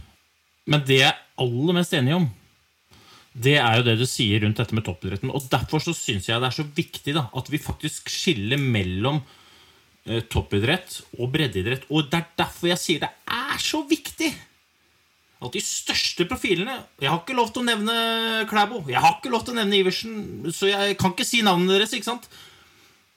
[0.72, 2.30] Men det jeg er aller mest enig om,
[3.36, 5.34] det er jo det du sier rundt dette med toppidretten.
[5.36, 9.20] Og derfor så syns jeg det er så viktig da, at vi faktisk skiller mellom
[10.08, 11.90] eh, toppidrett og breddeidrett.
[11.92, 14.32] Og det er derfor jeg sier det er så viktig
[15.50, 17.96] at de største profilene Jeg har ikke lov til å nevne
[18.50, 20.18] Klæbo, jeg har ikke lov til å nevne Iversen,
[20.56, 21.94] så jeg kan ikke si navnene deres.
[21.96, 22.28] ikke sant?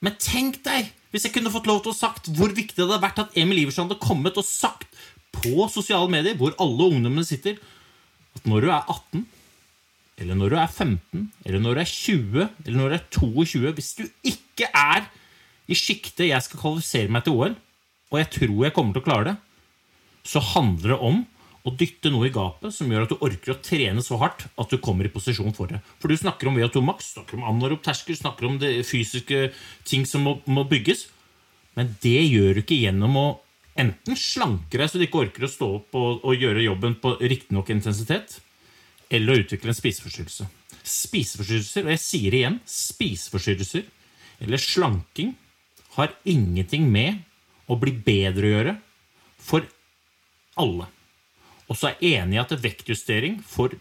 [0.03, 3.01] Men tenk deg hvis jeg kunne fått lov til å sagt hvor viktig det hadde
[3.01, 4.87] vært at Emil Iversen hadde kommet og sagt
[5.39, 7.57] på sosiale medier, hvor alle ungdommene sitter,
[8.37, 9.23] at når du er 18,
[10.19, 13.73] eller når du er 15, eller når du er 20, eller når du er 22
[13.77, 15.07] Hvis du ikke er
[15.69, 17.55] i sjiktet jeg skal kvalifisere meg til OL,
[18.09, 19.35] og jeg tror jeg kommer til å klare det,
[20.29, 21.21] så handler det om
[21.67, 24.71] å dytte noe i gapet som gjør at du orker å trene så hardt at
[24.71, 25.81] du kommer i posisjon for det.
[25.99, 29.49] For du snakker om VO2 max, snakker om anorop terskel, snakker om det fysiske
[29.87, 31.07] ting som må, må bygges.
[31.75, 33.27] Men det gjør du ikke gjennom å
[33.79, 37.15] enten slanke deg så du ikke orker å stå opp og, og gjøre jobben på
[37.21, 38.39] riktignok intensitet,
[39.09, 40.47] eller å utvikle en spiseforstyrrelse.
[40.79, 43.87] Spiseforstyrrelser, og jeg sier det igjen, spiseforstyrrelser
[44.39, 45.33] eller slanking
[45.97, 47.19] har ingenting med
[47.69, 48.75] å bli bedre å gjøre
[49.43, 49.67] for
[50.59, 50.87] alle.
[51.69, 53.75] Og så er jeg enig i at vektjustering for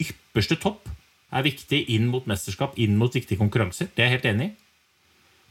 [0.00, 0.88] ypperste topp
[1.30, 3.90] er viktig inn mot mesterskap, inn mot viktige konkurranser.
[3.94, 4.54] Det er jeg helt enig i.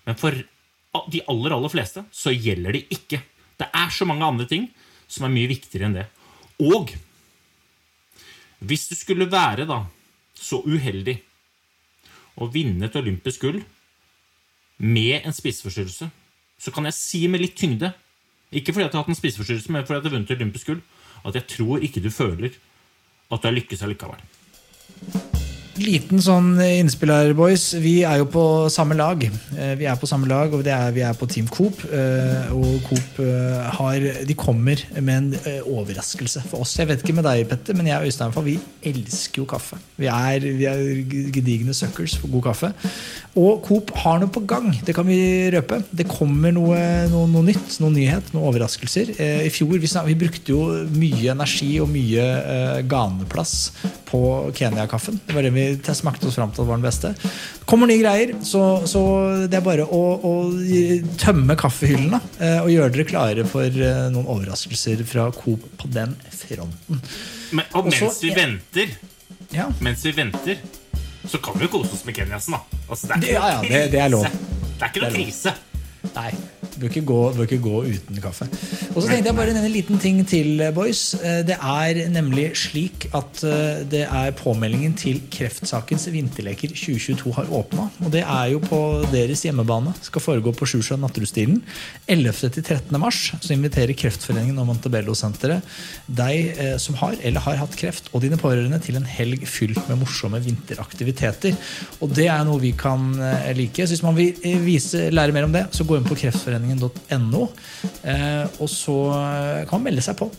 [0.07, 0.35] Men for
[1.11, 3.21] de aller, aller fleste så gjelder det ikke.
[3.59, 4.69] Det er så mange andre ting
[5.09, 6.07] som er mye viktigere enn det.
[6.63, 6.93] Og
[8.59, 9.83] hvis du skulle være da
[10.35, 11.15] så uheldig
[12.39, 13.59] å vinne et olympisk gull
[14.79, 16.07] med en spiseforstyrrelse,
[16.59, 17.93] så kan jeg si med litt tyngde
[18.49, 20.79] Ikke fordi jeg har hatt en spiseforstyrrelse, men fordi jeg har vunnet et olympisk gull,
[21.25, 22.55] at jeg tror ikke du føler
[23.29, 24.23] at du har lykkes allikevel.
[25.79, 27.69] Liten sånn innspill her, boys.
[27.79, 28.41] Vi er jo på
[28.73, 29.21] samme lag.
[29.23, 31.79] Eh, Vi er på samme lag, og er, vi er på Team Coop.
[31.87, 36.75] eh, Og Coop eh, har, de kommer med en overraskelse for oss.
[36.79, 39.77] Jeg vet ikke med deg, Petter, men jeg og Øystein for vi elsker jo kaffe.
[39.97, 40.83] Vi er, vi er
[41.31, 42.73] gedigne suckers for god kaffe.
[43.39, 44.73] Og Coop har noe på gang.
[44.85, 45.79] Det kan vi røpe.
[45.95, 46.75] Det kommer noe,
[47.13, 49.13] noe, noe nytt, noe nyhet, noen overraskelser.
[49.45, 53.71] I fjor vi, vi brukte jo mye energi og mye ganeplass
[54.09, 55.21] på Kenya-kaffen.
[55.27, 57.11] Det var det vi smakte oss fram til var den beste.
[57.69, 59.01] Kommer nye greier, så, så
[59.49, 60.33] det er bare å, å
[61.21, 66.15] tømme kaffehyllene eh, og gjøre dere klare for eh, noen overraskelser fra Coop på den
[66.33, 67.01] fronten.
[67.51, 68.93] Men, og mens Også, vi venter,
[69.55, 70.59] Ja, mens vi venter,
[71.29, 72.79] så kan vi jo kose oss med Kenyasen, da.
[72.89, 74.23] Altså, det, er Det- ja, ja, det- det er lov.
[74.29, 75.55] Det er ikke noe Det krise.
[76.15, 76.29] Nei,
[76.77, 78.47] bør ikke gå, bør ikke gå uten kaffe.
[78.93, 81.13] Og så tenkte jeg bare en liten ting til, boys.
[81.19, 87.49] Eh, Det er nemlig slik at eh, det er påmeldingen til Kreftsakens vinterleker 2022 har
[87.49, 87.89] åpna.
[88.05, 88.79] Og det er jo på
[89.13, 89.93] deres hjemmebane.
[90.05, 91.61] Skal foregå på Sjusjø Natterudstilen.
[92.07, 92.49] 11.
[92.55, 92.99] til 13.
[92.99, 95.65] mars så inviterer Kreftforeningen og Montebello-senteret
[96.07, 99.81] deg eh, som har eller har hatt kreft, og dine pårørende til en helg fylt
[99.89, 101.55] med morsomme vinteraktiviteter.
[102.03, 103.85] Og det er noe vi kan eh, like.
[103.85, 106.58] Så hvis man vil eh, vise, lære mer om det, så gå inn på kreftforeningen.no,
[108.03, 110.29] eh, og så eh, kan man melde seg på.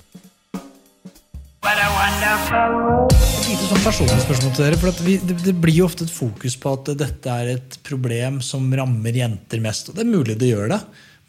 [1.61, 4.81] Et lite sånn personlig spørsmål til dere.
[4.81, 7.79] For at vi, det, det blir jo ofte et fokus på at dette er et
[7.87, 9.91] problem som rammer jenter mest.
[9.91, 10.81] Og det er mulig det gjør det.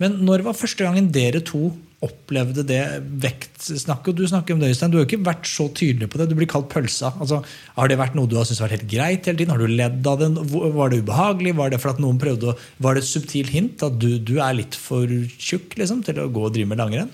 [0.01, 1.69] Men når var første gangen dere to
[2.01, 2.81] opplevde det
[3.21, 4.17] vektsnakket?
[4.17, 4.93] Du snakker om det, Øystein.
[4.93, 6.29] Du har ikke vært så tydelig på det.
[6.31, 7.13] Du blir kalt pølsa.
[7.21, 7.41] Altså,
[7.77, 9.53] har det vært noe du har syntes vært helt greit hele tiden?
[9.53, 10.39] Har du ledd av den?
[10.51, 11.53] Var det ubehagelig?
[11.59, 14.39] Var det for at noen prøvde å, Var det et subtilt hint at du, du
[14.41, 15.05] er litt for
[15.37, 17.13] tjukk liksom, til å gå og drive med langrenn?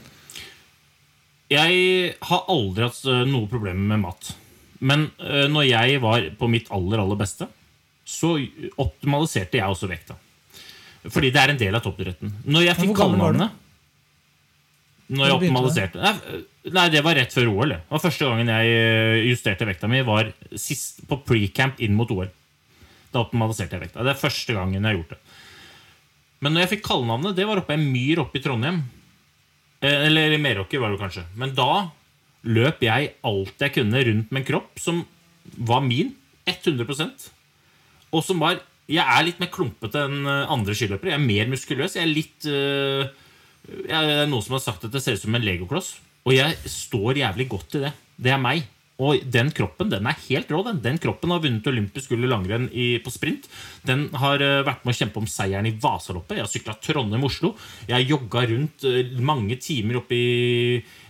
[1.52, 4.34] Jeg har aldri hatt eh, noe problem med mat.
[4.88, 7.48] Men eh, når jeg var på mitt aller, aller beste,
[8.08, 8.38] så
[8.80, 10.16] optimaliserte jeg også vekta.
[11.08, 12.34] Fordi det er en del av toppidretten.
[12.48, 13.64] Når jeg fikk kallenavnet
[15.08, 16.42] Når jeg optimaliserte nei,
[16.76, 17.70] nei, det var rett før OL.
[17.72, 17.78] det.
[17.88, 22.28] Var første gangen jeg eh, justerte vekta mi, var sist på pre-camp inn mot OL.
[23.14, 24.04] Da optimaliserte jeg vekta.
[24.04, 25.20] Det er første gangen jeg har gjort det.
[26.44, 28.82] Men når jeg fikk kallenavnet, det var oppe i en myr oppe i Trondheim.
[29.80, 31.24] Eh, Eller i Meråker, var det kanskje.
[31.40, 31.70] Men da
[32.48, 35.06] løp jeg alt jeg kunne rundt med en kropp som
[35.58, 36.12] var min.
[36.48, 37.26] 100%
[38.16, 41.12] Og som var Jeg er litt mer klumpete enn andre skiløpere.
[41.12, 41.96] Jeg er mer muskuløs.
[41.98, 43.10] Jeg er litt øh,
[43.68, 45.96] jeg, Det er noen som har sagt at det ser ut som en legokloss.
[46.28, 47.94] Og jeg står jævlig godt i det.
[48.18, 48.66] Det er meg.
[48.98, 50.64] Og den kroppen den er helt rå.
[50.66, 52.66] Den, den kroppen har vunnet olympisk gull i langrenn
[53.06, 53.46] på sprint.
[53.86, 56.40] Den har øh, vært med å kjempe om seieren i Vasaloppet.
[56.40, 57.54] Jeg har sykla Trondheim-Oslo.
[57.86, 60.22] Jeg har jogga rundt øh, mange timer oppi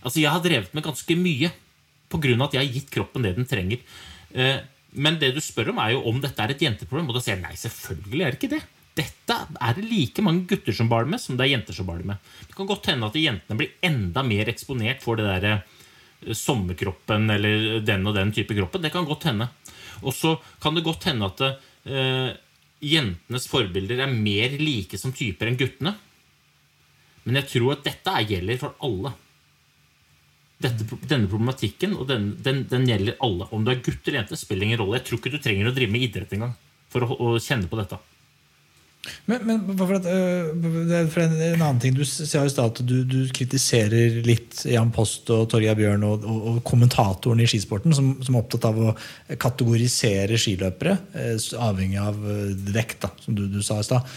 [0.04, 1.54] Altså, jeg har drevet med ganske mye
[2.08, 3.80] av at jeg har gitt kroppen det den trenger.
[4.36, 4.60] Eh,
[4.96, 7.10] Men det du spør om, er jo om dette er et jenteproblem.
[7.10, 8.62] Og da sier jeg nei, selvfølgelig er det ikke det.
[8.98, 12.08] Dette er det like mange gutter som baler med, som det er jenter som baler
[12.08, 12.32] med.
[12.48, 17.30] Det kan godt hende at jentene blir enda mer eksponert for det derre eh, sommerkroppen
[17.36, 18.84] eller den og den type kroppen.
[18.84, 19.50] Det kan godt hende.
[20.02, 22.30] Og så kan det godt hende at uh,
[22.86, 25.96] jentenes forbilder er mer like som typer enn guttene.
[27.26, 29.14] Men jeg tror at dette er, gjelder for alle.
[30.64, 33.50] Dette, denne problematikken og den, den, den gjelder alle.
[33.54, 35.02] Om du er gutt eller jente, spiller ingen rolle.
[35.02, 36.54] Jeg tror ikke du trenger å drive med idrett engang
[36.94, 38.00] for å, å kjenne på dette.
[39.28, 42.82] Men, men for at, øh, for en, en annen ting Du sa i stad at
[42.88, 47.96] du, du kritiserer litt Jan Post og Torgeir Bjørn og, og, og kommentatoren i skisporten,
[47.96, 48.94] som, som er opptatt av å
[49.40, 54.08] kategorisere skiløpere, eh, avhengig av eh, vekt, da, som du, du sa i stad.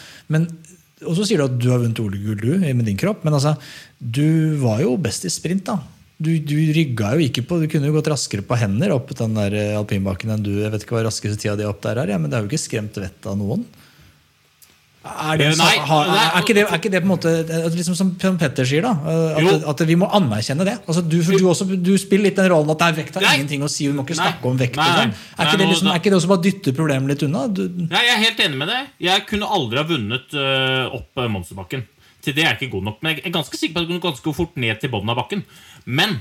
[1.01, 3.57] Og så sier du at du har vunnet OL-gull med din kropp, men altså,
[3.99, 5.67] du var jo best i sprint.
[5.71, 5.81] da.
[6.21, 9.39] Du, du rygga jo ikke på, du kunne jo gått raskere på hender opp den
[9.39, 10.53] der alpinbakken enn du.
[10.61, 12.53] Jeg vet ikke hva raskeste tida di opp der er, ja, men det har jo
[12.53, 13.65] ikke skremt vettet av noen.
[15.01, 17.69] Er, det, Eh, nei, har, er, ikke det, er ikke det på en måte eh,
[17.73, 18.91] liksom Som Petter sier, da.
[19.09, 20.75] eh, At, at vi må anerkjenne det.
[20.85, 23.25] Altså, du, for du, også, du spiller litt den rollen at det er vekt har
[23.39, 23.87] ingenting å si.
[23.89, 24.27] Vi må ikke Nei.
[24.29, 24.77] snakke om vekt.
[24.77, 25.15] Nei, sånn.
[25.39, 27.47] Er, ikke det liksom, er ikke det også bare dytte problemet litt unna?
[27.49, 28.93] Du, Nei, Jeg er helt enig med deg.
[29.09, 31.87] Jeg kunne aldri ha vunnet uh, opp øh, Monsterbakken.
[32.21, 33.01] Til det er jeg ikke god nok.
[33.01, 35.23] Men jeg er ganske sikker på at jeg kunne ganske fort ned til bunnen av
[35.23, 35.47] bakken.
[35.89, 36.19] Men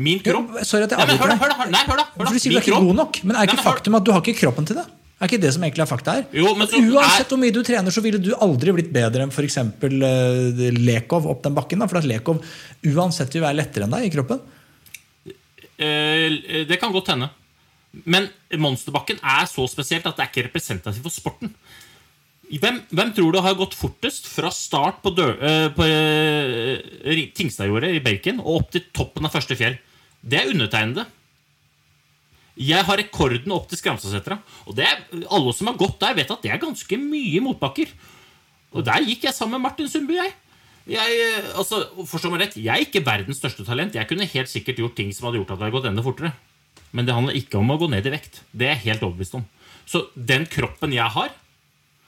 [0.00, 2.06] min kropp Jo, sorry at jeg avbryter da, hør- da.
[2.32, 4.24] Du sier du er ikke kropp- god nok, men er ikke faktum at du har
[4.24, 4.88] ikke kroppen til det?
[5.16, 6.26] Er ikke det som egentlig er fakta her?
[6.36, 9.32] Jo, men så Uansett hvor mye du trener, så ville du aldri blitt bedre enn
[9.32, 9.56] f.eks.
[9.80, 11.80] Uh, Lekov opp den bakken.
[11.80, 12.42] Da, for at Lekov
[12.84, 14.42] uansett vil være lettere enn deg i kroppen.
[15.80, 17.30] Uh, Det kan godt hende.
[18.04, 18.28] Men
[18.60, 21.54] Monsterbakken er så spesielt at det er ikke representativt for sporten.
[22.46, 27.96] Hvem, hvem tror du har gått fortest fra start på, dør, eh, på uh, Tingstadjordet
[27.96, 29.80] i Berken og opp til toppen av første fjell?
[30.22, 31.08] Det er undertegnede.
[32.56, 34.38] Jeg har rekorden opp til Skramstadsetra.
[34.64, 37.92] Og det er, alle som har gått der, vet at det er ganske mye motbakker.
[38.76, 40.32] Og der gikk jeg sammen med Martin Sundby, jeg.
[40.86, 43.96] Jeg, eh, altså, forstå meg rett, jeg er ikke verdens største talent.
[43.98, 46.32] Jeg kunne helt sikkert gjort ting som hadde gjort at jeg hadde gått enda fortere.
[46.96, 48.40] Men det handler ikke om å gå ned i vekt.
[48.52, 49.44] Det er jeg helt overbevist om.
[49.86, 51.34] Så den kroppen jeg har,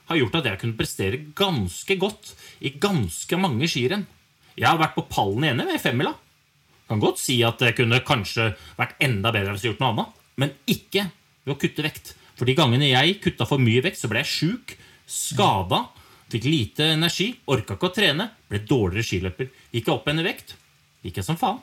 [0.09, 2.31] har gjort at jeg kunne prestere ganske godt
[2.65, 4.07] i ganske mange skirenn.
[4.57, 6.15] Jeg har vært på pallen i NM i femmila.
[6.89, 10.18] Kan godt si at jeg kunne kanskje vært enda bedre hvis jeg gjort noe annet.
[10.39, 11.05] Men ikke
[11.45, 12.13] ved å kutte vekt.
[12.39, 14.75] For de gangene jeg kutta for mye vekt, så ble jeg sjuk,
[15.09, 15.83] skada,
[16.29, 19.49] fikk lite energi, orka ikke å trene, ble dårligere skiløper.
[19.73, 20.55] Gikk jeg opp igjen i vekt,
[21.05, 21.59] gikk jeg som faen.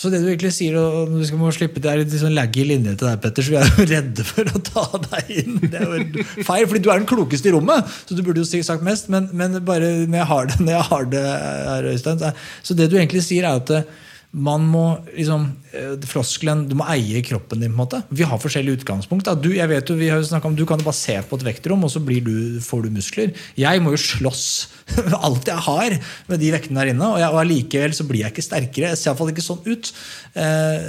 [0.00, 2.62] Så det du egentlig sier, og vi skal må slippe, det er litt sånn laggy
[2.64, 5.58] linje til deg, Petter, så vi er jo redde for å ta deg inn.
[5.66, 8.62] Det er jo feil, fordi du er den klokeste i rommet, så du burde jo
[8.64, 9.10] sagt mest.
[9.12, 12.88] Men, men bare når jeg har det, når jeg har det her, Øystein så det
[12.88, 13.74] du egentlig sier, er at
[14.30, 17.72] man må liksom eh, Floskelen Du må eie kroppen din.
[17.72, 19.26] på en måte Vi har forskjellig utgangspunkt.
[19.26, 19.34] Da.
[19.34, 21.46] Du, jeg vet jo, vi har jo om Du kan jo bare se på et
[21.48, 23.34] vektrom, og så blir du, får du muskler.
[23.58, 24.44] Jeg må jo slåss
[25.26, 25.96] alt jeg har
[26.30, 28.92] med de vektene der inne, og, jeg, og allikevel så blir jeg ikke sterkere.
[28.92, 29.92] Jeg ser iallfall ikke sånn ut.
[30.38, 30.88] Eh,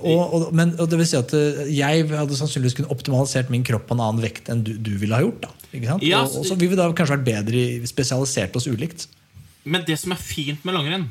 [0.00, 3.66] og, og, men, og det vil si at eh, jeg hadde sannsynligvis kunne optimalisert min
[3.68, 5.44] kropp på en annen vekt enn du, du ville ha gjort.
[5.44, 6.08] da ikke sant?
[6.08, 9.08] Ja, og, og så ville da kanskje vært bedre spesialisert oss ulikt.
[9.68, 11.08] Men det som er fint med langrenn,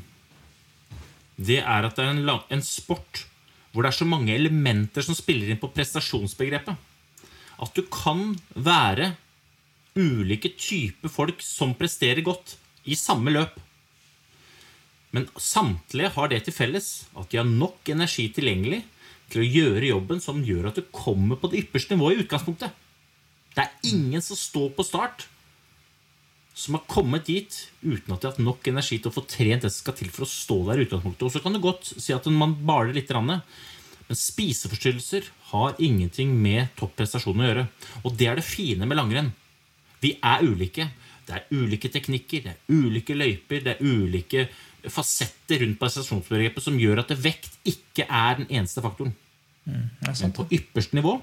[1.38, 3.26] det er at det er en, lang, en sport
[3.72, 6.74] hvor det er så mange elementer som spiller inn på prestasjonsbegrepet.
[7.62, 9.12] At du kan være
[9.98, 12.56] ulike typer folk som presterer godt
[12.90, 13.58] i samme løp.
[15.14, 18.82] Men samtlige har det til felles at de har nok energi tilgjengelig
[19.32, 22.74] til å gjøre jobben som gjør at du kommer på det ypperste nivået i utgangspunktet.
[23.54, 25.26] Det er ingen som står på start,
[26.58, 29.66] som har kommet dit uten at de har hatt nok energi til å få trent
[29.66, 31.26] det som skal til for å stå der i utgangspunktet.
[31.28, 33.44] Og så kan du godt si at man baler litt, men
[34.10, 37.68] spiseforstyrrelser har ingenting med topprestasjon å gjøre.
[38.02, 39.30] Og det er det fine med langrenn.
[40.02, 40.90] Vi er ulike.
[41.28, 44.46] Det er ulike teknikker, det er ulike løyper, det er ulike
[44.88, 49.12] fasetter rundt prestasjonsbegrepet som gjør at vekt ikke er den eneste faktoren.
[49.68, 51.18] Mm, Men på ypperste nivå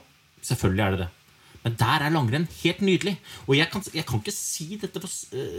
[0.45, 1.11] selvfølgelig er det det.
[1.65, 3.17] Men der er langrenn helt nydelig.
[3.49, 5.11] Og jeg kan, jeg kan ikke si dette for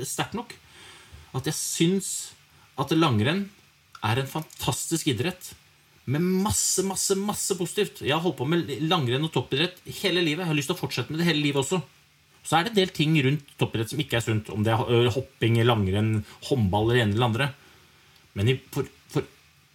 [0.05, 0.53] sterkt nok.
[1.35, 2.09] At jeg syns
[2.79, 3.47] at langrenn
[4.05, 5.53] er en fantastisk idrett
[6.05, 8.03] med masse, masse, masse positivt.
[8.05, 10.43] Jeg har holdt på med langrenn og toppidrett hele livet.
[10.43, 11.81] Jeg har lyst til å fortsette med det hele livet også.
[12.45, 14.51] Så er det en del ting rundt toppidrett som ikke er sunt.
[14.53, 17.47] Om det er hopping, langrenn, håndball eller ene eller andre.
[18.37, 19.25] Men for, for,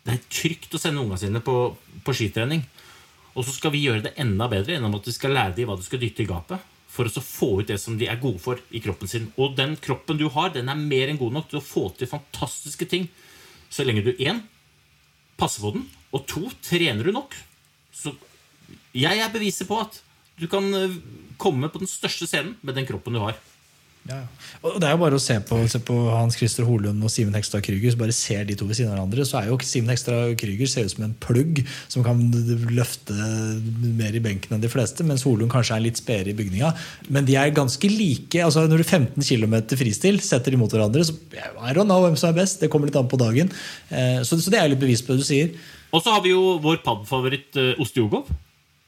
[0.06, 1.56] det er trygt å sende ungene sine på,
[2.06, 2.62] på, skitrening.
[3.36, 5.78] Og så skal vi gjøre det enda bedre gjennom at vi skal lære dem hva
[5.78, 6.62] de skal dytte i gapet.
[6.90, 9.28] For å få ut det som de er gode for i kroppen sin.
[9.38, 12.10] Og den kroppen du har, den er mer enn god nok til å få til
[12.10, 13.06] fantastiske ting.
[13.70, 14.42] Så lenge du én
[15.38, 17.36] passer på den, og to trener du nok.
[17.94, 18.12] Så
[18.96, 20.00] jeg er beviset på at
[20.40, 20.98] du kan eh,
[21.40, 23.38] komme på den største scenen med den kroppen du har.
[24.08, 24.22] Ja,
[24.64, 27.34] og Det er jo bare å se på, se på Hans Christer Holund og Simen
[27.36, 27.94] Hekstad Krüger.
[28.00, 30.88] Bare ser de to ved siden av hverandre, så er jo Simen Hekstad Krüger ser
[30.88, 32.22] ut som en plugg som kan
[32.72, 33.14] løfte
[34.00, 36.72] mer i benken enn de fleste, mens Holund kanskje er litt spedere i bygninga.
[37.12, 38.40] Men de er ganske like.
[38.40, 41.14] altså Når du 15 km fristil setter de mot hverandre, så
[41.60, 42.64] I don't know hvem som er best.
[42.64, 43.52] Det kommer litt an på dagen.
[43.92, 45.52] Eh, så, så det er litt bevis på det du sier.
[45.92, 48.30] Og så har vi jo vår pub-favoritt Ostiogov.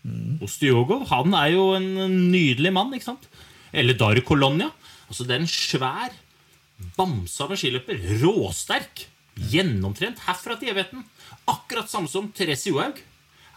[0.03, 0.41] Mm.
[0.43, 1.91] Ostiogov han er jo en
[2.33, 2.95] nydelig mann.
[2.97, 3.29] ikke sant?
[3.73, 4.73] Eller Dari Colonia.
[5.13, 6.15] Altså, det er en svær
[6.97, 8.01] bamse av en skiløper.
[8.23, 9.07] Råsterk.
[9.53, 11.05] Gjennomtrent herfra til evigheten.
[11.49, 13.01] Akkurat samme som Therese Johaug.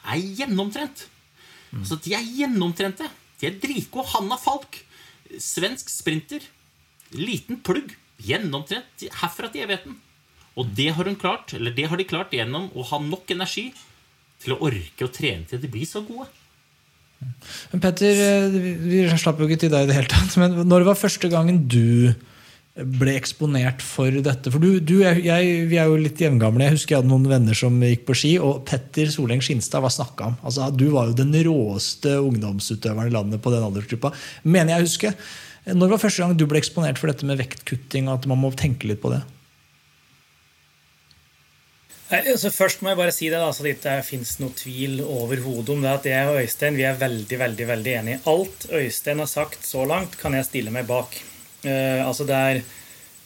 [0.05, 1.05] Er gjennomtrent.
[1.71, 1.81] Mm.
[1.81, 3.07] Altså, de er gjennomtrente.
[3.39, 4.09] De er dritgode.
[4.11, 4.81] Hanna Falk.
[5.39, 6.43] Svensk sprinter.
[7.15, 7.95] Liten plugg.
[8.25, 9.95] Gjennomtrent herfra til evigheten.
[10.59, 13.69] Og det har, hun klart, eller det har de klart gjennom å ha nok energi
[14.43, 16.29] til å orke å trene til de blir så gode.
[17.71, 20.37] Men Petter, eh, vi slapp jo ikke til deg i det hele tatt.
[20.41, 22.13] Men når var første gangen du
[22.75, 24.51] ble eksponert for dette?
[24.51, 25.23] For du, du jeg,
[25.69, 26.67] Vi er jo litt jevngamle.
[26.67, 28.33] Jeg husker jeg hadde noen venner som gikk på ski.
[28.43, 30.37] Og Petter Soleng Skinstad var snakka om.
[30.43, 34.11] Altså, du var jo den råeste ungdomsutøveren i landet på den aldersgruppa.
[34.43, 35.15] Mener jeg husker.
[35.65, 38.09] Når var første gang du ble eksponert for dette med vektkutting?
[38.09, 39.23] og at man må tenke litt på det?
[42.13, 45.73] Altså først må jeg bare si det da, så det ikke fins noe tvil overhodet
[45.73, 48.19] om det at jeg og Øystein vi er veldig veldig, veldig enige.
[48.29, 51.17] Alt Øystein har sagt så langt, kan jeg stille meg bak.
[51.65, 52.61] Uh, altså det er,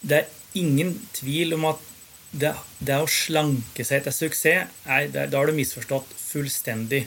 [0.02, 1.84] det er, ingen tvil om at
[2.32, 7.04] det, det å slanke seg til suksess, er, det, da har du misforstått fullstendig.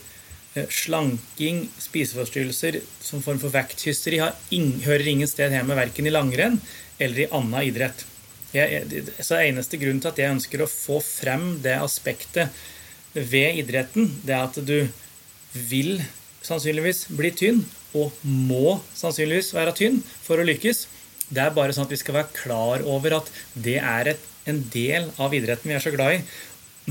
[0.52, 6.60] Uh, slanking, spiseforstyrrelser som form for vekthysteri hører ingen sted hjemme, verken i langrenn
[7.00, 8.04] eller i annen idrett.
[8.52, 12.52] Jeg, så eneste grunn til at jeg ønsker å få frem det aspektet
[13.12, 14.76] ved idretten, det er at du
[15.52, 16.02] vil
[16.44, 17.62] sannsynligvis bli tynn,
[17.92, 20.86] og må sannsynligvis være tynn for å lykkes.
[21.32, 24.62] Det er bare sånn at vi skal være klar over at det er et, en
[24.72, 26.22] del av idretten vi er så glad i,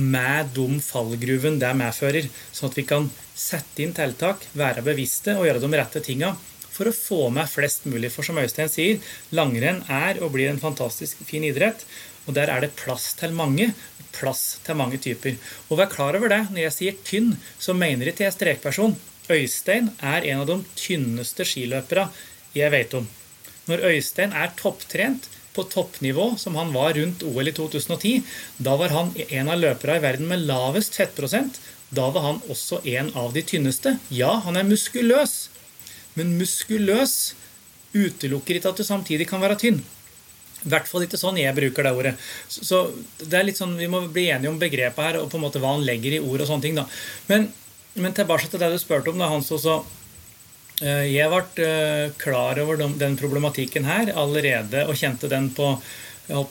[0.02, 2.30] med de fallgruven det medfører.
[2.54, 6.36] Sånn at vi kan sette inn tiltak, være bevisste og gjøre de rette tinga
[6.72, 8.12] for å få med flest mulig.
[8.14, 11.86] For som Øystein sier, langrenn er og blir en fantastisk fin idrett.
[12.28, 13.72] Og der er det plass til mange.
[14.16, 15.38] Plass til mange typer.
[15.70, 16.44] Og vær klar over det.
[16.52, 18.98] Når jeg sier tynn, så mener jeg til strekperson.
[19.32, 22.10] Øystein er en av de tynneste skiløperne
[22.58, 23.06] jeg vet om.
[23.70, 28.22] Når Øystein er topptrent på toppnivå, som han var rundt OL i 2010,
[28.64, 31.60] da var han en av løperne i verden med lavest fettprosent.
[31.92, 33.98] Da var han også en av de tynneste.
[34.16, 35.50] Ja, han er muskuløs,
[36.19, 37.34] men muskuløs
[37.91, 39.82] utelukker ikke at du samtidig kan være tynn.
[40.62, 42.12] I hvert fall ikke sånn jeg bruker det ordet.
[42.47, 42.84] Så
[43.21, 45.62] det er litt sånn, Vi må bli enige om begrepet her og på en måte
[45.62, 46.41] hva han legger i ord.
[46.41, 46.86] og sånne ting da.
[47.32, 47.49] Men,
[47.95, 49.49] men tilbake til det du spurte om, da, Hans.
[49.51, 49.80] Også,
[50.84, 55.76] uh, jeg ble uh, klar over den problematikken her allerede og kjente den på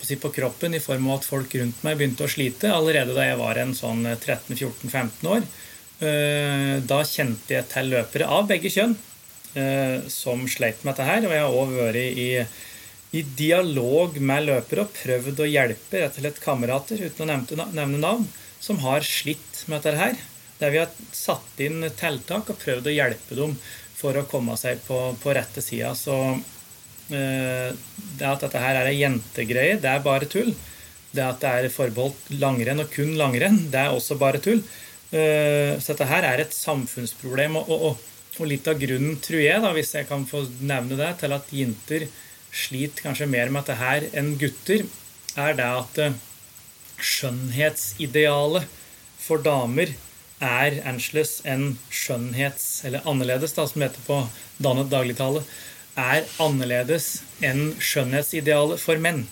[0.04, 3.24] si på kroppen i form av at folk rundt meg begynte å slite allerede da
[3.24, 5.46] jeg var en sånn 13-14-15 år.
[6.02, 9.09] Uh, da kjente jeg til løpere av begge kjønn Eh,
[10.12, 11.24] som sleit med dette her.
[11.26, 12.28] Og jeg har òg vært i,
[13.18, 17.40] i, dialog med løpere og prøvd å hjelpe rett og slett kamerater, uten å
[17.74, 18.28] nevne navn,
[18.62, 20.22] som har slitt med dette her.
[20.60, 23.58] Der vi har satt inn tiltak og prøvd å hjelpe dem
[23.98, 25.96] for å komme seg på, på rette sida.
[25.98, 26.14] Så
[27.10, 27.70] Eh,
[28.18, 30.52] det at dette her er ei jentegreie, det er bare tull.
[31.10, 34.62] Det at det er forbeholdt langrenn og kun langrenn, det er også bare tull.
[35.10, 37.58] Eh, så dette her er et samfunnsproblem.
[37.58, 38.09] Og, og, og
[38.48, 42.06] litt av grunnen, tror jeg, da, hvis jeg kan få nevne det, til at jenter
[42.50, 44.86] sliter kanskje mer med dette her enn gutter,
[45.38, 46.16] er det at eh,
[47.00, 48.78] skjønnhetsidealet
[49.20, 49.92] for damer
[50.40, 52.80] er annerledes enn skjønnhets...
[52.88, 54.20] Eller annerledes, da, som det heter på
[54.62, 55.44] dannet dagligtale.
[56.00, 59.26] Er annerledes enn skjønnhetsidealet for menn.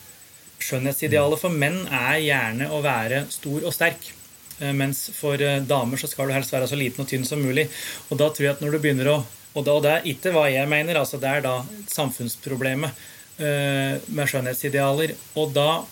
[0.60, 4.12] Skjønnhetsidealet for menn er gjerne å være stor og sterk.
[4.60, 7.42] Eh, mens for eh, damer så skal du helst være så liten og tynn som
[7.42, 7.68] mulig.
[8.10, 9.18] Og da tror jeg at når du begynner å
[9.56, 11.54] Og det, og det er ikke hva jeg mener, altså det er da
[11.90, 12.98] samfunnsproblemet
[13.42, 15.14] eh, med skjønnhetsidealer.
[15.40, 15.82] Og da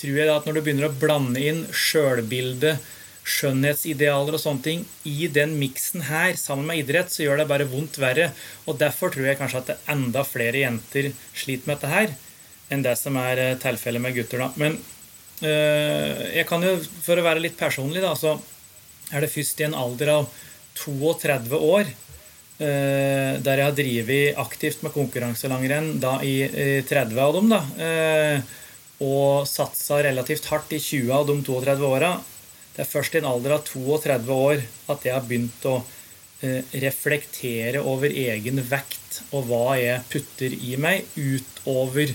[0.00, 2.80] tror jeg at når du begynner å blande inn sjølbildet,
[3.22, 7.68] skjønnhetsidealer og sånne ting i den miksen her sammen med idrett, så gjør det bare
[7.68, 8.32] vondt verre.
[8.66, 12.16] Og derfor tror jeg kanskje at det er enda flere jenter sliter med dette her
[12.72, 14.42] enn det som er tilfellet med gutter.
[14.42, 14.50] da.
[14.56, 14.80] Men
[15.42, 18.36] jeg kan jo, for å være litt personlig, da, så
[19.12, 20.28] er det først i en alder av
[20.76, 27.52] 32 år øh, der jeg har drevet aktivt med konkurranselangrenn i, i 30 av dem,
[27.52, 28.54] da, øh,
[29.06, 32.14] og satsa relativt hardt i 20 av de 32 åra.
[32.72, 35.78] Det er først i en alder av 32 år at jeg har begynt å
[36.76, 42.12] reflektere over egen vekt og hva jeg putter i meg, utover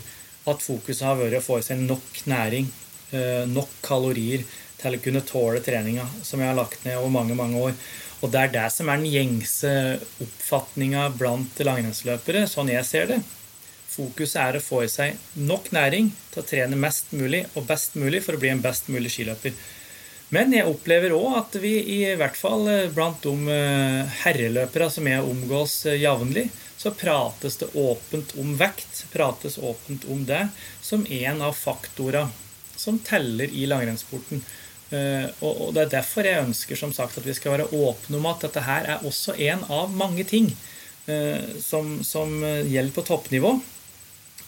[0.49, 2.69] at fokuset har vært å få i seg nok næring,
[3.51, 4.45] nok kalorier,
[4.82, 7.76] til å kunne tåle treninga som jeg har lagt ned over mange mange år.
[8.22, 9.74] Og det er det som er den gjengse
[10.22, 13.20] oppfatninga blant langrennsløpere, sånn jeg ser det.
[13.91, 17.97] Fokuset er å få i seg nok næring til å trene mest mulig og best
[17.99, 19.55] mulig for å bli en best mulig skiløper.
[20.32, 23.57] Men jeg opplever òg at vi i hvert fall blant de
[24.22, 26.45] herreløpere som jeg omgås jevnlig,
[26.80, 29.03] så prates det åpent om vekt.
[29.12, 30.45] Prates åpent om det
[30.82, 32.30] som en av faktora
[32.82, 34.42] som teller i langrennssporten.
[34.92, 38.42] Og det er derfor jeg ønsker som sagt at vi skal være åpne om at
[38.44, 40.50] dette her er også en av mange ting
[41.64, 43.54] som, som gjelder på toppnivå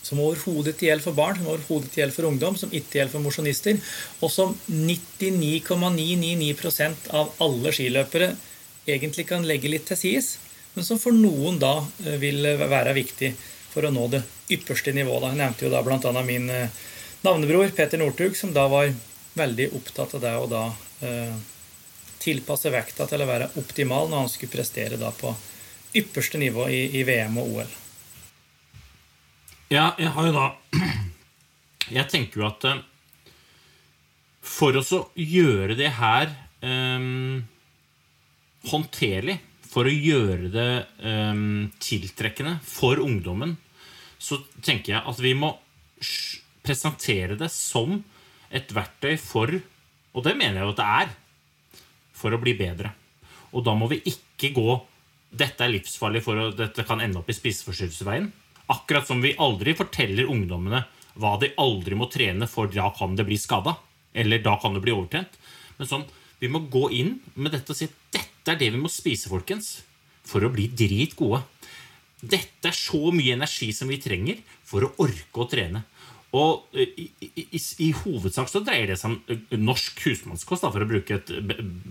[0.03, 3.23] som overhodet ikke gjelder for barn, som overhodet gjelder for ungdom, som ikke gjelder for
[3.23, 3.75] mosjonister,
[4.19, 8.35] og som 99,999% av alle skiløpere
[8.83, 10.37] egentlig kan legge litt til sides,
[10.75, 11.85] men som for noen da
[12.19, 13.35] vil være viktig
[13.71, 15.29] for å nå det ypperste nivået.
[15.31, 16.23] Jeg nevnte jo da bl.a.
[16.25, 16.49] min
[17.23, 18.93] navnebror Peter Northug, som da var
[19.33, 20.63] veldig opptatt av det å da
[21.07, 21.35] eh,
[22.19, 25.31] tilpasse vekta til å være optimal når han skulle prestere da på
[25.95, 27.71] ypperste nivå i, i VM og OL.
[29.73, 30.47] Ja, jeg har jo da
[31.97, 32.65] Jeg tenker jo at
[34.43, 36.29] for oss å gjøre det her
[36.63, 37.43] um,
[38.71, 40.69] håndterlig, for å gjøre det
[41.03, 43.55] um, tiltrekkende for ungdommen,
[44.19, 45.53] så tenker jeg at vi må
[46.63, 47.99] presentere det som
[48.53, 49.59] et verktøy for
[50.13, 51.13] Og det mener jeg jo at det er.
[52.13, 52.91] For å bli bedre.
[53.53, 54.75] Og da må vi ikke gå
[55.33, 58.27] Dette er livsfarlig, for at dette kan ende opp i spiseforstyrrelsesveien.
[58.69, 60.83] Akkurat som vi aldri forteller ungdommene
[61.17, 63.73] hva de aldri må trene, for da kan det bli skada.
[64.13, 65.33] Eller da kan det bli overtrent.
[65.79, 66.05] Men sånn,
[66.37, 69.79] vi må gå inn med dette og si dette er det vi må spise, folkens,
[70.21, 71.41] for å bli dritgode.
[72.21, 75.83] Dette er så mye energi som vi trenger for å orke å trene.
[76.33, 76.87] Og i,
[77.21, 81.19] i, i, i hovedsak så dreier det seg om norsk husmannskost, da, for å bruke
[81.19, 81.29] et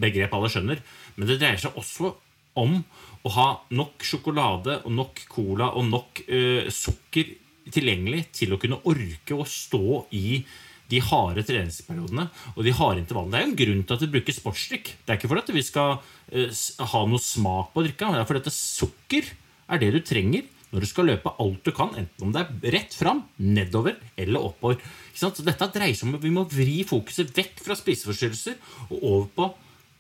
[0.03, 0.83] begrep alle skjønner.
[1.15, 2.11] Men det dreier seg også
[2.59, 2.81] om
[3.23, 7.37] å ha nok sjokolade og nok cola og nok uh, sukker
[7.73, 10.43] tilgjengelig til å kunne orke å stå i
[10.91, 13.33] de harde treningsperiodene og de harde intervallene.
[13.33, 14.91] Det er jo en grunn til at vi bruker sportsdrikk.
[14.99, 18.43] Det er ikke fordi vi skal uh, ha noe smak på drikka, det er fordi
[18.43, 19.31] at sukker
[19.73, 22.77] er det du trenger når du skal løpe alt du kan, enten om det er
[22.79, 24.81] rett fram, nedover eller oppover.
[25.15, 28.57] Så dette dreier seg om at vi må vri fokuset vekk fra spiseforstyrrelser
[28.89, 29.51] og over på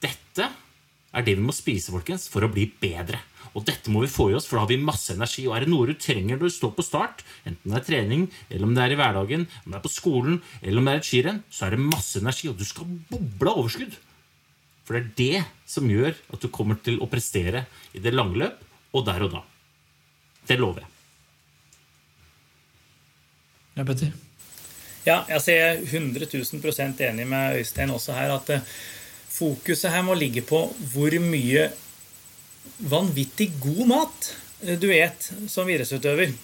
[0.02, 0.48] dette
[1.12, 3.20] er det vi må spise folkens, for å bli bedre.
[3.52, 5.44] Og dette må vi få i oss, for da har vi masse energi.
[5.44, 8.24] Og er det noe du trenger når du står på start, enten det er trening,
[8.48, 11.02] eller om det er i hverdagen, om det er på skolen, eller om det er
[11.02, 14.00] et skirenn, så er det masse energi, og du skal boble av overskudd.
[14.88, 18.40] For det er det som gjør at du kommer til å prestere i det lange
[18.40, 18.64] løp,
[18.96, 19.44] og der og da.
[20.48, 20.90] Det lover jeg.
[23.76, 24.12] Ja, Petter?
[25.06, 25.16] Ja,
[25.50, 26.60] jeg er 100 000
[27.08, 28.34] enig med Øystein også her.
[28.36, 28.62] at
[29.32, 31.70] fokuset her må ligge på hvor mye
[32.78, 34.30] vanvittig god mat
[34.78, 36.34] du et som idrettsutøver.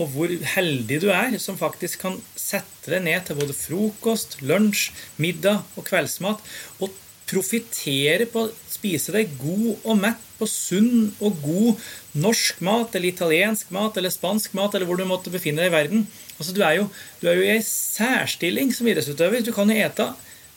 [0.00, 4.90] Og hvor heldig du er som faktisk kan sette deg ned til både frokost, lunsj,
[5.20, 6.40] middag og kveldsmat
[6.80, 6.96] og
[7.28, 8.46] profitere på
[8.82, 11.82] spise deg god og mett på sunn og god
[12.18, 15.76] norsk mat, eller italiensk mat, eller spansk mat, eller hvor du måtte befinne deg i
[15.76, 16.06] verden.
[16.34, 16.88] Altså, du er jo,
[17.22, 19.44] du er jo i en særstilling som idrettsutøver.
[19.46, 20.08] Du kan jo ete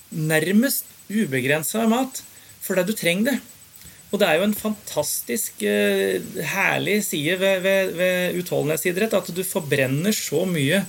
[0.09, 2.23] nærmest ubegrensa mat
[2.65, 3.36] fordi du trenger det.
[4.09, 9.43] Og det er jo en fantastisk uh, herlig side ved, ved, ved utholdenhetsidrett at du
[9.45, 10.82] forbrenner så mye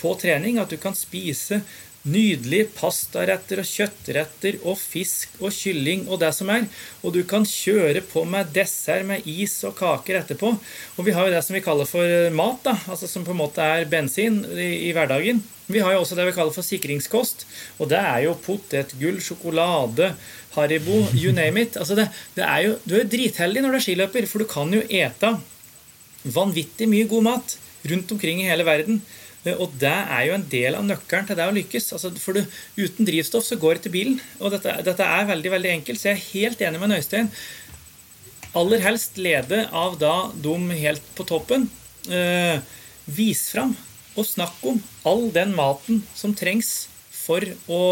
[0.00, 1.60] på trening at du kan spise
[2.02, 6.64] Nydelige pastaretter og kjøttretter og fisk og kylling og det som er.
[7.06, 10.50] Og du kan kjøre på med dessert med is og kaker etterpå.
[10.96, 13.42] Og vi har jo det som vi kaller for mat, da, altså som på en
[13.44, 15.44] måte er bensin i, i hverdagen.
[15.70, 17.46] Vi har jo også det vi kaller for sikringskost.
[17.78, 20.10] Og det er jo potetgull, sjokolade,
[20.56, 21.78] Haribo, you name it.
[21.78, 24.74] Altså det, det er jo, du er dritheldig når du er skiløper, for du kan
[24.74, 25.36] jo ete
[26.34, 29.00] vanvittig mye god mat rundt omkring i hele verden.
[29.44, 31.90] Eh, og det er jo en del av nøkkelen til det å lykkes.
[31.96, 34.20] Altså, for du, Uten drivstoff så går til bilen.
[34.40, 37.30] Og dette, dette, er veldig veldig enkelt, så jeg er helt enig med Nøystein.
[38.58, 41.70] Aller helst lede av da de helt på toppen.
[42.12, 42.58] Eh,
[43.06, 43.76] vis fram
[44.12, 46.90] og snakk om all den maten som trengs
[47.22, 47.82] for å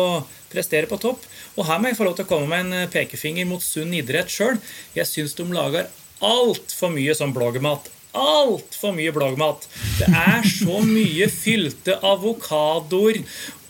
[0.50, 1.22] prestere på topp.
[1.56, 4.28] Og her må jeg få lov til å komme med en pekefinger mot sunn idrett
[4.32, 4.58] sjøl.
[4.96, 5.88] Jeg syns de lager
[6.20, 9.66] altfor mye som bloggmat altfor mye bloggmat.
[9.98, 13.20] Det er så mye fylte avokadoer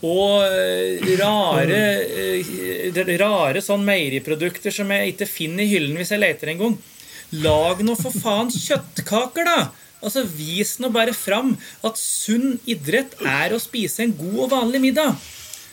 [0.01, 6.23] og eh, rare, eh, rare sånn meieriprodukter som jeg ikke finner i hyllen hvis jeg
[6.23, 6.79] leter en gang.
[7.43, 9.69] Lag nå for faen kjøttkaker, da!
[10.01, 11.53] Altså, Vis nå bare fram
[11.85, 15.13] at sunn idrett er å spise en god og vanlig middag.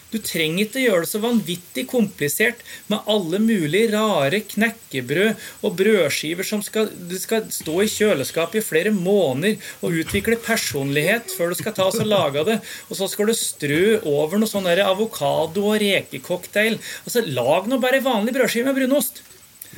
[0.08, 6.48] Du trenger ikke gjøre det så vanvittig komplisert med alle mulige rare knekkebrød og brødskiver
[6.48, 6.88] som skal,
[7.20, 12.00] skal stå i kjøleskapet i flere måneder og utvikle personlighet før du skal ta oss
[12.00, 12.60] og lage det.
[12.88, 16.78] Og så skal du strø over noe sånn avokado og rekecocktail.
[17.04, 19.22] Altså, lag nå bare vanlig brødskive med brunost.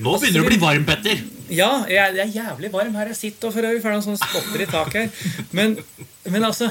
[0.00, 1.18] Nå begynner det å bli varm, Petter.
[1.50, 3.50] Ja, jeg, jeg er jævlig varm her jeg sitter.
[3.50, 5.44] Og for øvrig får jeg noen sånne spotter i taket her.
[5.56, 5.76] Men,
[6.30, 6.70] men altså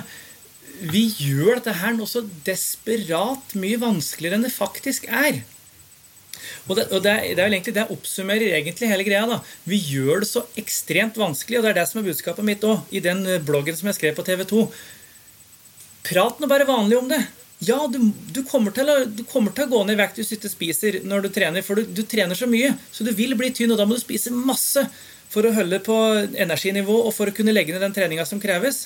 [0.79, 5.41] vi gjør dette her noe så desperat mye vanskeligere enn det faktisk er.
[6.69, 9.25] Og det, og det, det er egentlig det oppsummerer egentlig hele greia.
[9.27, 9.39] da.
[9.67, 12.85] Vi gjør det så ekstremt vanskelig, og det er det som er budskapet mitt òg,
[12.95, 14.63] i den eh, bloggen som jeg skrev på TV 2.
[16.09, 17.19] Prat nå bare vanlig om det.
[17.67, 17.99] Ja, du,
[18.31, 21.01] du, kommer å, du, kommer til å, gå ned i vekt hvis du ikke spiser
[21.03, 23.81] når du trener, for du, du trener så mye, så du vil bli tynn, og
[23.81, 24.85] da må du spise masse
[25.29, 25.97] for å holde på
[26.39, 28.85] energinivå og for å kunne legge ned den treninga som kreves.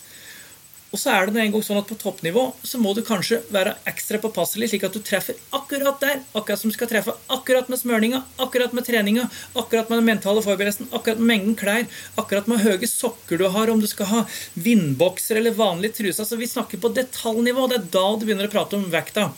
[0.94, 3.74] Og så er det en gang sånn at På toppnivå så må du kanskje være
[3.90, 6.20] ekstra påpasselig, slik at du treffer akkurat der.
[6.38, 9.26] Akkurat som du skal treffe akkurat med smørninga, akkurat med treninga,
[9.58, 11.88] akkurat med den mentale forberedelsen, akkurat med mengden klær,
[12.22, 14.22] akkurat med høye sokker du har, om du skal ha
[14.54, 16.22] vindbokser eller vanlig truse.
[16.22, 17.66] Altså, vi snakker på detaljnivå.
[17.72, 19.32] Det er da du begynner å prate om vekta.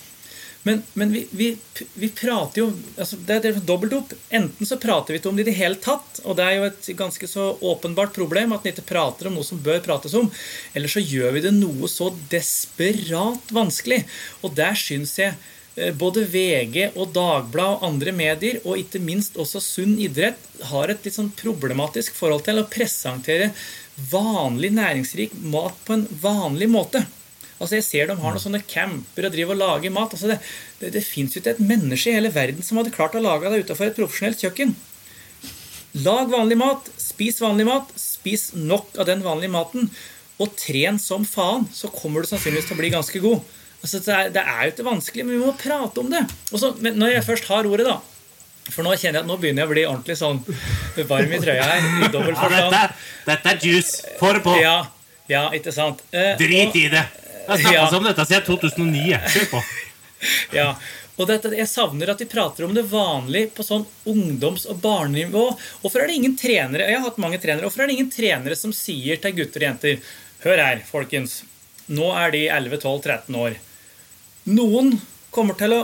[0.68, 1.58] Men, men vi, vi,
[1.94, 4.14] vi, prater jo altså Det er dobbelt opp.
[4.34, 6.64] Enten så prater vi ikke om det i det hele tatt, og det er jo
[6.72, 10.32] et ganske så åpenbart problem at en ikke prater om noe som bør prates om.
[10.74, 14.02] Eller så gjør vi det noe så desperat vanskelig.
[14.42, 15.36] Og der syns jeg
[15.78, 20.42] eh, både VG og Dagblad og andre medier, og ikke minst også Sunn idrett,
[20.72, 23.52] har et litt sånn problematisk forhold til å presentere
[24.10, 27.06] vanlig næringsrik mat på en vanlig måte.
[27.56, 30.16] Altså Jeg ser de har noen sånne camper og driver og lager mat.
[30.16, 30.40] Altså Det,
[30.82, 33.64] det, det fins ikke et menneske i hele verden som hadde klart å lage det
[33.66, 34.76] utenfor et profesjonelt kjøkken.
[36.04, 39.88] Lag vanlig mat, spis vanlig mat, spis nok av den vanlige maten.
[40.44, 43.54] Og tren som faen, så kommer du sannsynligvis til å bli ganske god.
[43.80, 46.26] Altså Det er, det er jo ikke vanskelig, men vi må prate om det.
[46.52, 48.02] Og så, men Når jeg først har ordet, da
[48.74, 50.40] for nå kjenner jeg at nå begynner jeg å bli ordentlig sånn
[51.06, 51.84] varm i trøya her.
[52.02, 52.74] I dobbel forstand.
[52.74, 52.96] Ja, dette,
[53.28, 54.16] dette, er juice.
[54.18, 54.56] Få det på.
[54.58, 54.78] Ja,
[55.30, 56.02] ja, ikke sant.
[56.10, 57.04] Eh, Drit i det.
[57.48, 57.88] Har snakka ja.
[57.98, 59.18] om dette siden 2009.
[59.34, 59.64] Kjør på.
[60.60, 60.70] ja.
[61.16, 65.46] Og dette, Jeg savner at de prater om det vanlig på sånn ungdoms- og barnenivå.
[65.82, 68.58] Hvorfor er det ingen trenere jeg har hatt mange trenere, hvorfor er det ingen trenere
[68.60, 70.14] som sier til gutter og jenter
[70.46, 71.40] Hør her, folkens.
[71.90, 73.56] Nå er de 11-12-13 år.
[74.52, 74.92] Noen,
[75.34, 75.80] kommer til å,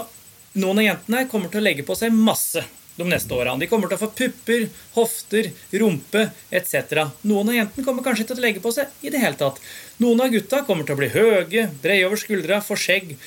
[0.61, 2.61] noen av jentene kommer til å legge på seg masse
[3.01, 3.59] de neste årene.
[3.61, 5.49] De kommer til å få pupper, hofter,
[5.81, 7.07] rumpe etc.
[7.27, 9.59] Noen av jentene kommer kanskje til å legge på seg i det hele tatt.
[10.01, 13.17] Noen av gutta kommer til å bli høye, breie over skuldra, få skjegg,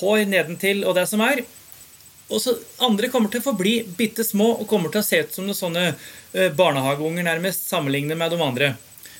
[0.00, 1.44] hår nedentil og det som er.
[2.32, 2.54] Og så
[2.84, 5.58] Andre kommer til å forbli bitte små og kommer til å se ut som noen
[5.58, 8.72] sånne eh, barnehageunger nærmest sammenlignet med de andre.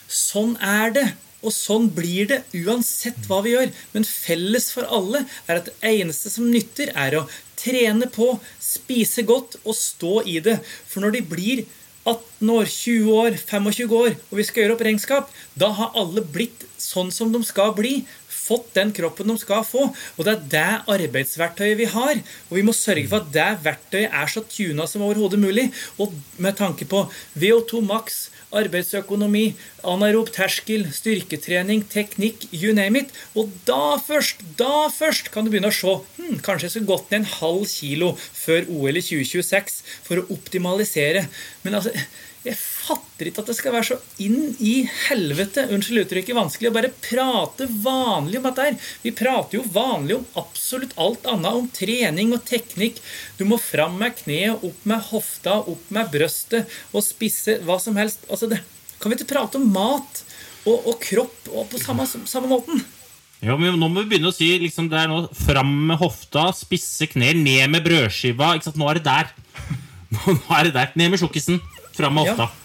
[0.09, 1.07] Sånn er det.
[1.43, 3.73] Og sånn blir det uansett hva vi gjør.
[3.95, 7.27] Men felles for alle er at det eneste som nytter, er å
[7.63, 10.59] trene på, spise godt og stå i det.
[10.89, 11.65] For når de blir
[12.03, 16.25] 18 år, 20 år, 25 år, og vi skal gjøre opp regnskap, da har alle
[16.35, 18.01] blitt sånn som de skal bli
[18.43, 19.89] fått den kroppen de skal få.
[20.17, 22.21] Og det er det arbeidsverktøyet vi har.
[22.51, 25.69] Og vi må sørge for at det verktøyet er så tuna som overhodet mulig.
[26.03, 27.05] Og med tanke på
[27.39, 28.25] VO2 maks,
[28.57, 29.45] arbeidsøkonomi,
[29.89, 33.15] anaerob terskel, styrketrening, teknikk, you name it.
[33.39, 37.13] Og da først, da først kan du begynne å se hm, kanskje jeg skulle gått
[37.13, 41.27] ned en halv kilo før OL i 2026 for å optimalisere.
[41.65, 41.95] Men altså
[42.43, 44.75] jeg fatter ikke at det skal være så inn i
[45.07, 48.79] helvete unnskyld uttrykket, vanskelig å bare prate vanlig om dette her.
[49.05, 53.01] Vi prater jo vanlig om absolutt alt annet, om trening og teknikk.
[53.39, 57.99] Du må fram med kneet, opp med hofta, opp med brøstet og spisse hva som
[58.01, 58.27] helst.
[58.29, 58.63] Altså, det,
[58.99, 60.25] kan vi ikke prate om mat
[60.67, 62.83] og, og kropp og på samme, samme måten?
[63.43, 66.53] Ja, men Nå må vi begynne å si liksom, det er nå fram med hofta,
[66.55, 68.55] spisse knær, ned med brødskiva.
[68.79, 69.33] Nå er det der.
[70.15, 70.93] Nå er det der.
[70.99, 71.59] Ned med sjokkisen.
[71.97, 72.47] Fram med hofta.
[72.47, 72.62] Ja.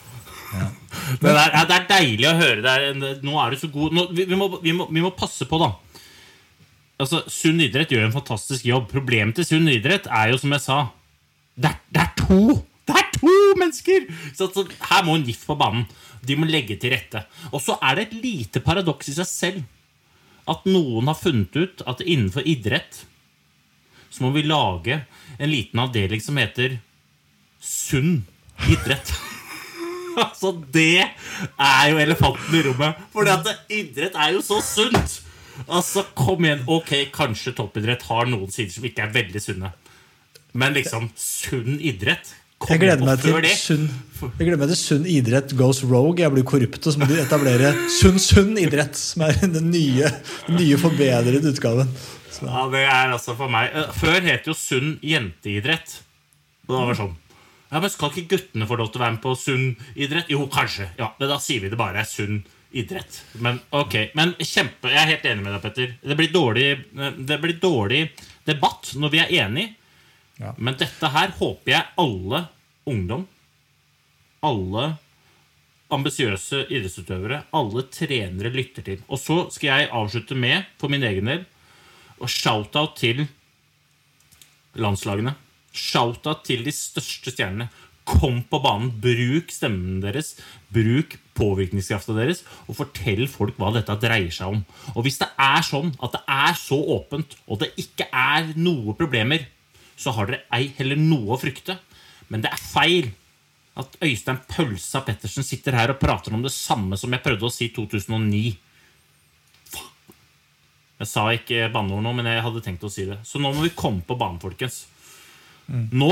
[1.21, 2.71] Det, er, det, er, deilig å høre.
[2.71, 5.59] Er, nå er du så god nå, vi, må, vi, må, vi, må, passe på,
[5.61, 5.69] da.
[6.99, 8.89] Altså, Sunn idrett gjør en fantastisk jobb.
[8.91, 10.79] Problemet til sunn idrett er jo, som jeg sa
[11.55, 12.41] Det er, det er to!
[12.87, 14.07] Det er to mennesker!
[14.35, 15.87] Så, så, her må en NIF på banen.
[16.27, 17.23] De må legge til rette.
[17.53, 19.65] Og så er det et lite paradoks i seg selv
[20.47, 23.03] at noen har funnet ut at innenfor idrett
[24.09, 25.01] så må vi lage
[25.37, 26.79] en liten avdeling som heter
[27.61, 28.21] sunn
[28.71, 29.11] idrett.
[30.25, 33.05] altså, det er jo elefanten i rommet.
[33.13, 33.29] For
[33.69, 35.19] idrett er jo så sunt.
[35.65, 36.65] Altså, kom igjen.
[36.69, 39.71] Ok, kanskje toppidrett har noen sider som ikke er veldig sunne.
[40.57, 42.33] Men liksom, sunn idrett
[42.65, 43.83] jeg gleder, meg til sunn,
[44.17, 46.17] jeg gleder meg til sunn idrett goes rogue.
[46.23, 50.09] Jeg blir korrupt, og så må du etablere sunn, sunn idrett, som er den nye,
[50.49, 51.91] nye forbedrede utgaven.
[52.33, 52.47] Så.
[52.49, 55.99] Ja, det er altså for meg eh, Før het jo sunn jenteidrett.
[56.67, 57.13] Det var sånn
[57.69, 59.65] ja, men Skal ikke guttene få lov til å være med på sunn
[59.95, 60.29] idrett?
[60.31, 60.89] Jo, kanskje.
[60.99, 63.23] Ja, men Da sier vi det bare er sunn idrett.
[63.43, 65.95] Men ok, men kjempe, jeg er helt enig med deg, Petter.
[66.03, 66.67] Det blir dårlig,
[67.27, 68.01] det blir dårlig
[68.47, 69.73] debatt når vi er enige.
[70.37, 70.53] Ja.
[70.57, 72.43] Men dette her håper jeg alle
[72.87, 73.25] ungdom,
[74.45, 74.85] alle
[75.93, 79.01] ambisiøse idrettsutøvere, alle trenere lytter til.
[79.07, 81.45] Og så skal jeg avslutte med, for min egen del,
[82.19, 83.25] og shout-out til
[84.77, 85.33] landslagene.
[85.77, 87.69] Shout-out til de største stjernene.
[88.07, 90.37] Kom på banen, bruk stemmen deres,
[90.71, 94.61] bruk påvirkningskrafta deres, og fortell folk hva dette dreier seg om.
[94.95, 98.95] Og hvis det er sånn at det er så åpent, og det ikke er noe
[98.97, 99.43] problemer,
[99.99, 101.75] så har dere ei heller noe å frykte.
[102.31, 103.11] Men det er feil
[103.77, 107.53] at Øystein Pølsa Pettersen sitter her og prater om det samme som jeg prøvde å
[107.53, 108.55] si i 2009.
[110.97, 113.19] Jeg sa ikke banneord nå, men jeg hadde tenkt å si det.
[113.27, 114.85] Så nå må vi komme på banen, folkens.
[115.67, 116.11] Nå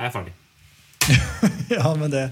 [0.00, 0.34] er jeg ferdig.
[1.76, 2.26] ja, men det,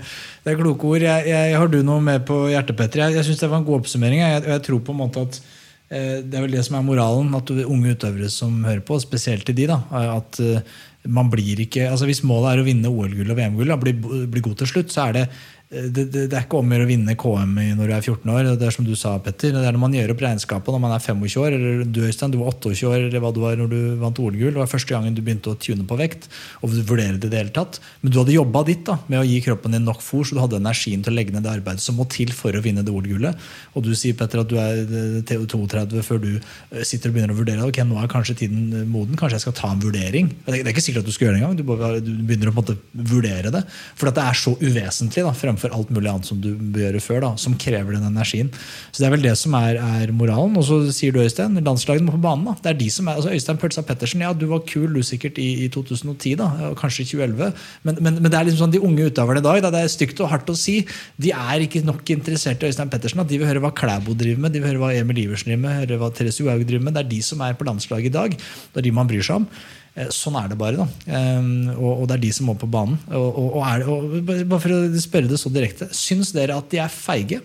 [0.45, 1.05] det, er kloke ord.
[1.05, 3.05] Jeg, jeg, har du noe med på hjertet, Petter?
[3.05, 4.23] Jeg, jeg syns det var en god oppsummering.
[4.23, 7.35] Jeg, jeg, tror på en måte at eh, Det er vel det som er moralen.
[7.37, 9.81] At unge utøvere som hører på, spesielt til de, da,
[10.17, 10.77] at eh,
[11.09, 13.95] man blir ikke, altså Hvis målet er å vinne OL-gull og VM-gull, bli,
[14.33, 15.27] bli god til slutt, så er det
[15.69, 18.47] det, det, det, er ikke om å vinne KM når du er 14 år.
[18.57, 19.53] Det er som du sa, Petter.
[19.53, 21.57] Det er når man gjør opp regnskapet når man er 25 år.
[21.59, 24.55] Eller du Øystein, du var 28 år eller hva du var når du vant OL-gull.
[24.55, 26.31] Det var første gangen du begynte å tune på vekt.
[26.63, 27.83] og vurdere det, det hele tatt.
[28.01, 30.41] Men du hadde jobba ditt da, med å gi kroppen din nok fôr, så du
[30.41, 32.95] hadde energien til å legge ned det arbeidet som må til for å vinne det
[32.95, 33.45] OL-gullet.
[33.77, 34.81] Og du sier Petter, at du er
[35.29, 39.21] 32 før du eh, sitter og begynner å vurdere ok, nå er kanskje tiden moden.
[39.21, 40.33] Kanskje jeg skal ta en vurdering.
[40.49, 41.61] Det er ikke sikkert at du skal gjøre det engang.
[41.61, 43.65] Du, begynner å på en måte vurdere det.
[44.01, 47.21] For det er så uvesentlig da, fremfor alt mulig annet som du bør gjøre før,
[47.25, 48.51] da, som krever den energien.
[48.93, 50.57] Så Det er vel det som er, er moralen.
[50.57, 52.47] Og så sier du, Øystein, landslaget må på banen.
[52.47, 52.55] da.
[52.63, 55.39] Det er de som er, altså Øystein Pølsa Pettersen, ja, du var kul du sikkert
[55.39, 57.53] i, i 2010, da, kanskje i 2011.
[57.83, 59.63] Men, men, men, det er liksom sånn de unge utøverne i dag.
[59.63, 60.81] Da, det er stygt og hardt å si.
[61.17, 63.23] De er ikke nok interessert i Øystein Pettersen.
[63.23, 63.29] Da.
[63.29, 65.83] De vil høre hva Klæbo driver med, de vil høre hva Emil Iversen driver med,
[65.85, 66.97] høre hva Therese Johaug driver med.
[66.99, 68.39] Det er de som er på landslaget i dag.
[68.39, 69.51] Det er de man bryr seg om.
[69.99, 70.79] Eh, sånn er det bare.
[70.79, 70.87] da.
[71.19, 72.99] Ehm, og, det er de som må på banen.
[73.11, 76.83] Og, og, er, og, bare for å spørre det så direkte, Syns dere at de
[76.83, 77.43] er feige?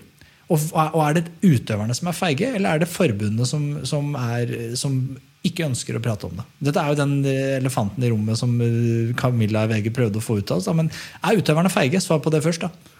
[0.54, 5.00] Og, er det utøverne som er feige, eller er det forbundet som, som, er, som
[5.48, 6.46] ikke ønsker å prate om det?
[6.70, 10.54] Dette er jo den elefanten i rommet som eh, Camilla VG prøvde å få ut
[10.54, 10.70] av oss.
[10.78, 10.92] Men
[11.24, 12.04] er utøverne feige?
[12.04, 12.92] Svar på det først, da.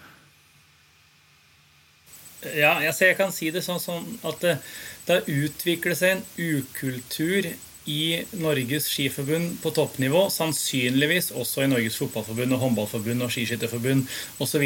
[2.54, 4.58] Ja, jeg kan si det sånn, sånn at det,
[5.06, 7.54] det har utviklet seg en ukultur
[7.90, 14.06] i Norges Skiforbund på toppnivå, sannsynligvis også i Norges Fotballforbund og Håndballforbund og Skiskytterforbund
[14.40, 14.64] osv.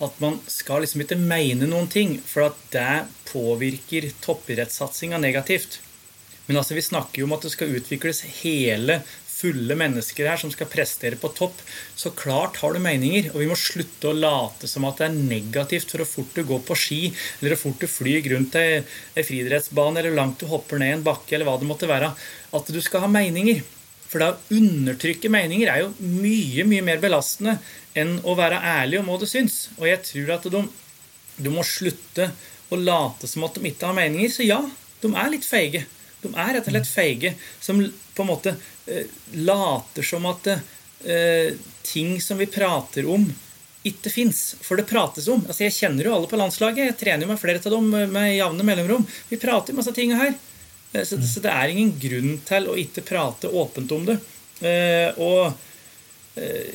[0.00, 2.92] At man skal liksom ikke mene noen ting, for at det
[3.32, 5.80] påvirker toppidrettssatsinga negativt.
[6.46, 9.02] Men altså, vi snakker jo om at det skal utvikles hele
[9.40, 11.62] fulle mennesker her som skal prestere på topp.
[11.96, 15.18] Så klart har du meninger, og vi må slutte å late som at det er
[15.18, 17.00] negativt for å fort du går på ski,
[17.40, 18.80] eller hvor fort du flyr rundt ei,
[19.16, 22.12] friidrettsbane, eller langt du hopper ned en bakke, eller hva det måtte være.
[22.56, 23.62] At du skal ha meninger.
[24.10, 27.60] For det å undertrykke meninger er jo mye, mye mer belastende
[27.98, 29.68] enn å være ærlig om hva du syns.
[29.78, 30.64] Og jeg tror at de,
[31.38, 32.32] du må slutte
[32.70, 34.32] å late som at de ikke har meninger.
[34.34, 34.58] Så ja,
[35.02, 35.84] de er litt feige.
[36.20, 38.56] De er rett og slett feige som på en måte
[39.38, 43.24] later som at eh, ting som vi prater om,
[43.82, 44.56] ikke fins.
[44.60, 45.42] For det prates om.
[45.46, 46.90] Altså, jeg kjenner jo alle på landslaget.
[46.90, 49.06] Jeg trener jo med flere av dem med jevne mellomrom.
[49.30, 50.34] Vi prater masse ting her.
[50.92, 54.18] Eh, så, så, det er ingen grunn til å ikke prate åpent om det.
[54.60, 55.68] Eh, og eh,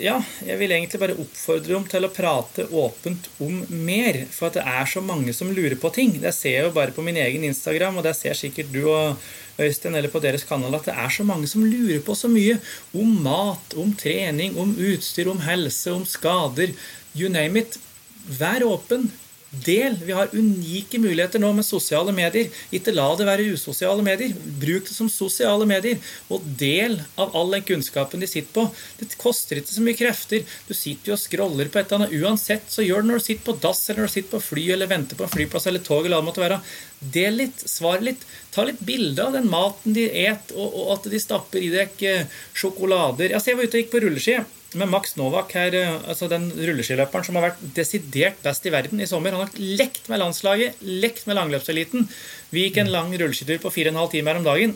[0.01, 4.25] ja, jeg vil egentlig bare oppfordre dem til å prate åpent om mer.
[4.35, 6.17] For at det er så mange som lurer på ting.
[6.21, 9.21] Det ser jeg jo bare på min egen Instagram, og det ser sikkert du og
[9.55, 12.57] Øystein, eller på deres kanal, at det er så mange som lurer på så mye
[12.91, 16.75] om mat, om trening, om utstyr, om helse, om skader.
[17.15, 17.79] You name it.
[18.27, 19.07] Vær åpen.
[19.51, 19.95] Del.
[20.03, 22.49] Vi har unike muligheter nå med sosiale medier.
[22.75, 24.33] Ikke la det være usosiale medier.
[24.61, 26.01] Bruk det som sosiale medier.
[26.33, 28.65] Og del av all den kunnskapen de sitter på.
[28.99, 30.43] Det koster ikke så mye krefter.
[30.67, 32.17] Du sitter jo og scroller på et eller annet.
[32.25, 34.65] Uansett så gjør det når du sitter på dass eller når du sitter på fly
[34.75, 36.03] eller venter på en flyplass eller tog.
[36.03, 36.61] eller hva det måtte være.
[36.99, 38.23] Del litt, svar litt.
[38.55, 42.05] Ta litt bilde av den maten de et, og, og at de stapper i deg
[42.07, 43.35] eh, sjokolader.
[43.35, 44.37] Altså, jeg var ute og gikk på rulleski
[44.75, 49.03] med Max Novak, her, eh, altså den rulleskiløperen som har vært desidert best i verden
[49.03, 49.35] i sommer.
[49.35, 52.09] Han har lekt med landslaget, lekt med langløpseliten.
[52.51, 54.75] Vi gikk en lang rulleskitur på 4,5 timer om dagen.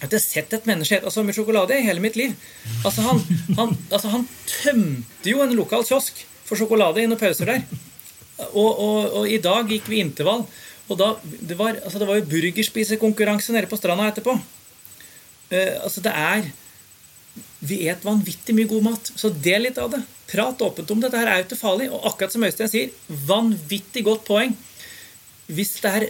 [0.00, 2.32] Jeg har ikke sett et menneske spise så mye sjokolade i hele mitt liv.
[2.88, 3.18] Altså han,
[3.58, 7.66] han, altså han, tømte jo en lokal kiosk for sjokolade i noen pauser der.
[8.54, 10.46] Og, og, og, i dag gikk vi intervall.
[10.90, 14.34] Og da, det, var, altså det var jo burgerspisekonkurranse nede på stranda etterpå.
[15.50, 16.50] Uh, altså det er
[17.60, 19.12] vi et vanvittig mye god mat.
[19.16, 20.00] Så del litt av det.
[20.30, 21.10] Prat åpent om det.
[21.12, 21.90] Dette er jo ikke farlig.
[21.92, 22.92] Og akkurat som Øystein sier,
[23.28, 24.56] vanvittig godt poeng.
[25.50, 26.04] Hvis det, er,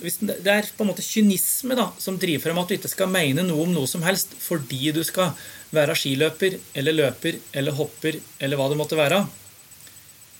[0.00, 3.10] hvis det er, på en måte kynisme da, som driver frem at du ikke skal
[3.12, 5.34] mene noe om noe som helst fordi du skal
[5.76, 9.26] være skiløper eller løper eller hopper eller hva det måtte være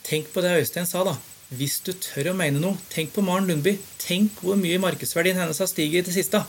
[0.07, 1.13] Tenk på det Øystein sa, da.
[1.55, 3.77] Hvis du tør å mene noe, tenk på Maren Lundby.
[4.03, 6.41] Tenk hvor mye markedsverdien hennes har stiget i det siste.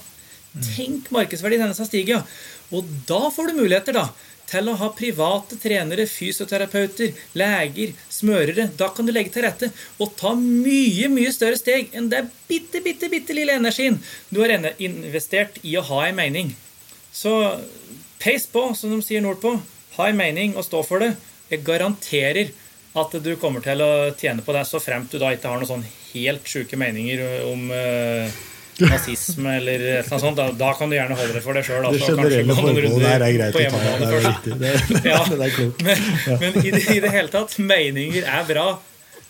[0.74, 2.16] Tenk markedsverdien hennes har stiget.
[2.18, 2.24] Ja.
[2.74, 4.08] Og da får du muligheter da,
[4.48, 8.70] til å ha private trenere, fysioterapeuter, leger, smørere.
[8.80, 9.70] Da kan du legge til rette
[10.02, 14.00] og ta mye mye større steg enn det bitte, bitte, bitte lille energien
[14.32, 16.54] du har investert i å ha en mening.
[17.14, 17.34] Så
[18.24, 19.58] pace på, som de sier nordpå.
[19.98, 21.14] Ha en mening og stå for det.
[21.52, 22.56] Jeg garanterer
[23.02, 25.70] at du kommer til å tjene på det, så fremt du da ikke har noen
[25.70, 28.38] sånn helt sjuke meninger om uh,
[28.92, 31.88] nazisme eller et eller sånt, da, da, kan du gjerne holde det for deg sjøl.
[31.94, 33.94] Det generelle formålet der er greit å ta.
[34.02, 34.58] Det er riktig.
[34.62, 34.74] Det,
[35.12, 35.86] ja, det er klokt.
[35.88, 36.04] Men,
[36.44, 38.68] men i, det, i, det, hele tatt, meninger er bra.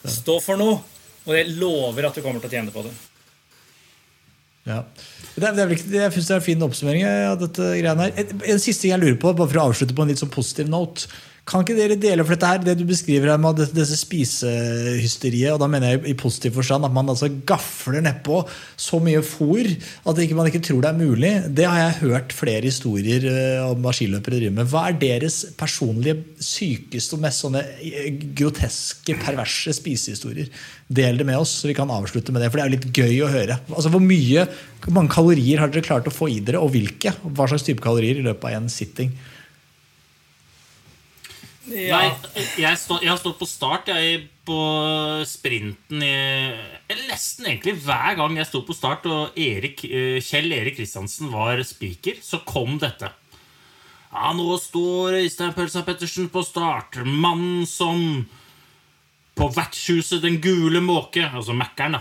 [0.08, 0.82] Stå for noe.
[1.28, 2.92] Og jeg lover at du kommer til å tjene på det.
[4.68, 4.82] Ja.
[5.38, 8.14] Det er, det er, jeg syns det er en fin oppsummering av dette greiene her.
[8.24, 10.34] En, en siste ting jeg lurer på, bare for å avslutte på en litt sånn
[10.34, 11.08] positiv note.
[11.48, 15.62] Kan ikke dere dele for dette her, det du beskriver her med dette, spisehysteriet, og
[15.62, 18.42] da mener jeg i positiv forstand at man altså gafler nedpå
[18.76, 21.32] så mye fôr at ikke, man ikke tror det er mulig.
[21.56, 24.68] Det har jeg hørt flere historier eh, om skiløpere driver med.
[24.74, 30.52] Hva er deres personlige sykeste og mest sånne eh, groteske, perverse spisehistorier?
[31.00, 32.52] Del det med oss, så vi kan avslutte med det.
[32.52, 33.60] For det er jo litt gøy å høre.
[33.72, 34.50] Altså Hvor mye,
[34.92, 37.16] mange kalorier har dere klart å få i dere, og hvilke?
[37.24, 39.16] Hva slags type kalorier i løpet av en sitting?
[41.68, 42.00] Ja.
[42.00, 44.58] Nei, jeg, stå, jeg, har stått på start jeg, på
[45.28, 46.14] sprinten i
[47.10, 51.60] Nesten egentlig hver gang jeg sto på start og Erik, eh, Kjell Erik Kristiansen var
[51.68, 53.12] speaker, så kom dette.
[54.14, 57.02] Ja, nå står Øystein Pølsa Pettersen på start.
[57.04, 58.24] Mannen som
[59.38, 62.00] på vertshuset Den gule måke, altså Mækkern,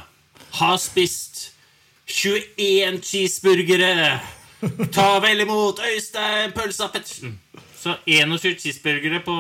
[0.61, 1.51] har spist
[2.07, 4.21] 21 cheeseburgere.
[4.95, 7.41] Ta vel imot Øystein Pølsa Pettersen.
[7.87, 9.35] Så 21 cheeseburgere på,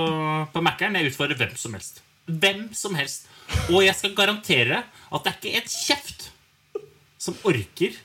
[0.52, 0.94] på Mækkern.
[0.94, 1.98] Jeg utfordrer hvem som helst.
[2.26, 3.24] Hvem som helst.
[3.72, 6.28] Og jeg skal garantere at det er ikke et kjeft
[7.18, 7.96] som orker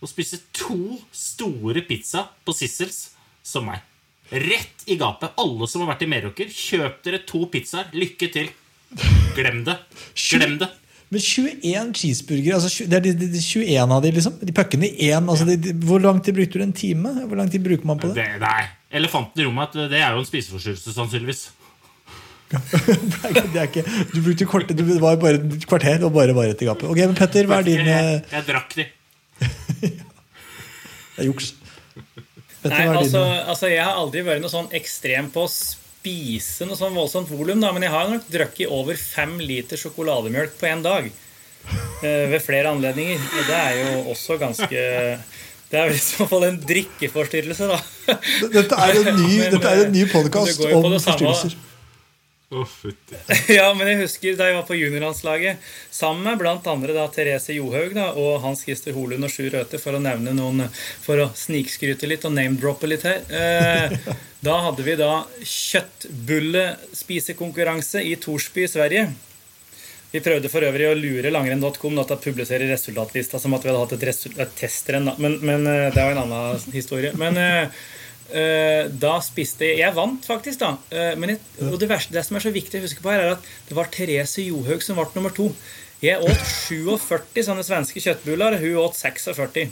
[0.00, 3.10] å spise to store pizza på Sissels
[3.44, 3.84] som meg.
[4.32, 5.36] Rett i gapet.
[5.44, 7.92] Alle som har vært i Meråker, kjøp dere to pizzaer.
[7.92, 8.48] Lykke til.
[9.36, 9.76] Glem det.
[10.30, 10.70] Glem det.
[11.12, 14.40] Men 21 cheeseburgere altså, Det er de, de, de 21 av de, liksom.
[14.40, 15.28] De pakkene i én.
[15.28, 16.64] Altså, hvor lang tid brukte du?
[16.64, 17.12] En time?
[17.28, 18.24] Hvor lang tid bruker man på det?
[18.24, 18.64] det nei.
[18.94, 21.46] Elefanten i rommet det er jo en spiseforstyrrelse, sannsynligvis.
[22.52, 23.82] det er ikke,
[24.12, 26.86] du brukte kort, du var bare et kvarter og bare var i gapet.
[26.86, 28.86] Ok, men Petter, hva er din Jeg, jeg, jeg drakk de.
[31.16, 31.50] det er juks.
[32.62, 35.50] Petter, Nei, hva er altså, altså Jeg har aldri vært noe sånn ekstrem på å
[35.50, 40.54] spise noe sånn voldsomt volum, da, men jeg har nok drukket over fem liter sjokolademjølk
[40.60, 41.10] på én dag.
[42.02, 43.18] eh, ved flere anledninger.
[43.18, 44.82] Og det er jo også ganske
[45.70, 47.78] Det er i så fall en drikkeforstyrrelse, da.
[48.52, 51.56] Dette er en ny, Men, er en ny eh, podkast om forstyrrelser.
[52.46, 53.18] Fytti.
[53.58, 55.58] ja, men jeg husker da jeg var på juniorlandslaget
[55.90, 59.78] sammen med blant andre da Therese Johaug da, og Hans Christer Holund og Sjur Røthe,
[59.82, 60.68] for å nevne noen
[61.02, 63.20] For å snikskryte litt og name-droppe litt her.
[63.26, 63.90] Eh,
[64.46, 69.10] da hadde vi da kjøttbullespisekonkurranse i Torsby i Sverige.
[70.12, 73.82] Vi prøvde for øvrig å lure langrenn.com til å publisere resultatlista som at vi hadde
[73.82, 75.10] hatt et, et testrenn.
[75.18, 77.10] Men, men det det var en annen historie.
[77.18, 77.80] Men eh,
[78.30, 80.76] eh, da spiste jeg Jeg vant faktisk, da.
[80.90, 83.24] Eh, men jeg, og det, verste, det som er så viktig å huske på her,
[83.24, 85.50] er at det var Therese Johaug som ble nummer to.
[86.04, 89.66] Jeg åt 47 sånne svenske kjøttbuller, hun åt 46.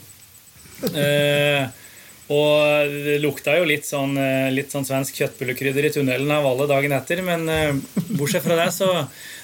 [0.90, 1.83] Eh,
[2.32, 6.66] og det lukta jo litt sånn, eh, litt sånn svensk kjøttbullekrydder i tunnelen av alle
[6.70, 7.20] dagen etter.
[7.24, 7.74] Men eh,
[8.16, 8.88] bortsett fra det, så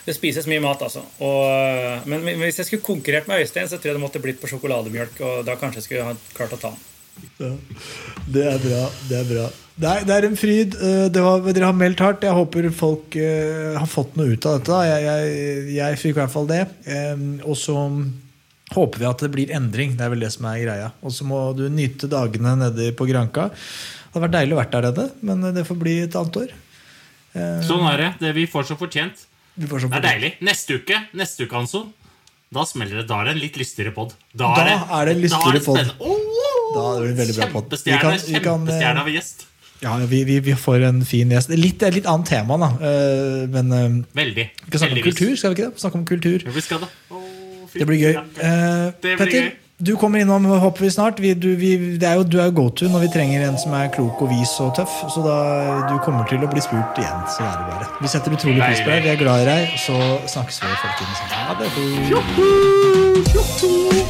[0.07, 1.03] det spises mye mat, altså.
[1.21, 4.41] Og, eh, men hvis jeg skulle konkurrert med Øystein, så tror jeg det måtte blitt
[4.41, 5.21] på sjokolademjølk.
[5.21, 6.87] Og da kanskje jeg skulle ha klart å ta den.
[7.37, 7.53] Ja,
[8.33, 8.81] det er bra.
[9.11, 9.51] Det er bra.
[9.81, 10.77] Er, det er en fryd.
[11.13, 12.25] Var, dere har meldt hardt.
[12.25, 14.81] Jeg håper folk har fått noe ut av dette.
[14.89, 16.63] Jeg, jeg, jeg fikk i hvert fall det.
[17.45, 17.77] Og så
[18.75, 19.97] håper vi at det blir endring.
[19.99, 20.91] Det er vel det som er greia.
[21.03, 23.49] Og så må du nyte dagene nede på Granka.
[23.51, 26.53] Det hadde vært deilig å vært der nede, men det får bli et annet år.
[27.35, 28.11] Eh, Sånn er det.
[28.23, 29.27] Det vi får som fortjent.
[29.57, 30.33] vi får så Det er deilig.
[30.43, 31.93] Neste uke, neste uke, Hanson,
[32.53, 33.07] da smeller det.
[33.11, 34.15] Da er det en litt lystigere pod.
[34.35, 35.79] Da er det en lystigere pod.
[36.75, 37.71] Da er det en veldig bra pod.
[37.71, 39.47] Vi Kjempestjerne kan, eh, av gjest.
[39.81, 41.49] Ja, vi, vi, vi får en fin gjest.
[41.57, 42.69] Litt, litt annet tema, da.
[42.85, 44.45] Eh, Men Veldig.
[44.67, 45.17] vi skal snakke om Heldigvis.
[45.17, 45.37] kultur.
[45.41, 45.81] Skal vi ikke det?
[45.81, 46.43] Snakke om kultur.
[46.45, 46.89] Ja, vi skal det.
[47.75, 48.15] Det blir gøy.
[48.15, 49.51] Eh, Det blir Petter, gøy.
[49.81, 51.21] du kommer innom, håper vi snart.
[51.21, 53.73] Vi, du, vi, det er jo, du er jo go-to når vi trenger en som
[53.79, 54.99] er klok og vis og tøff.
[55.15, 55.37] Så da,
[55.89, 57.23] du kommer til å bli spurt igjen.
[57.37, 57.87] Så er det bare.
[58.03, 59.03] Vi setter utrolig pris på deg.
[59.07, 59.79] Vi er glad i deg.
[59.87, 59.97] Så
[60.35, 61.17] snakkes vi, folkens.
[61.37, 61.69] Ha det.
[63.31, 64.10] What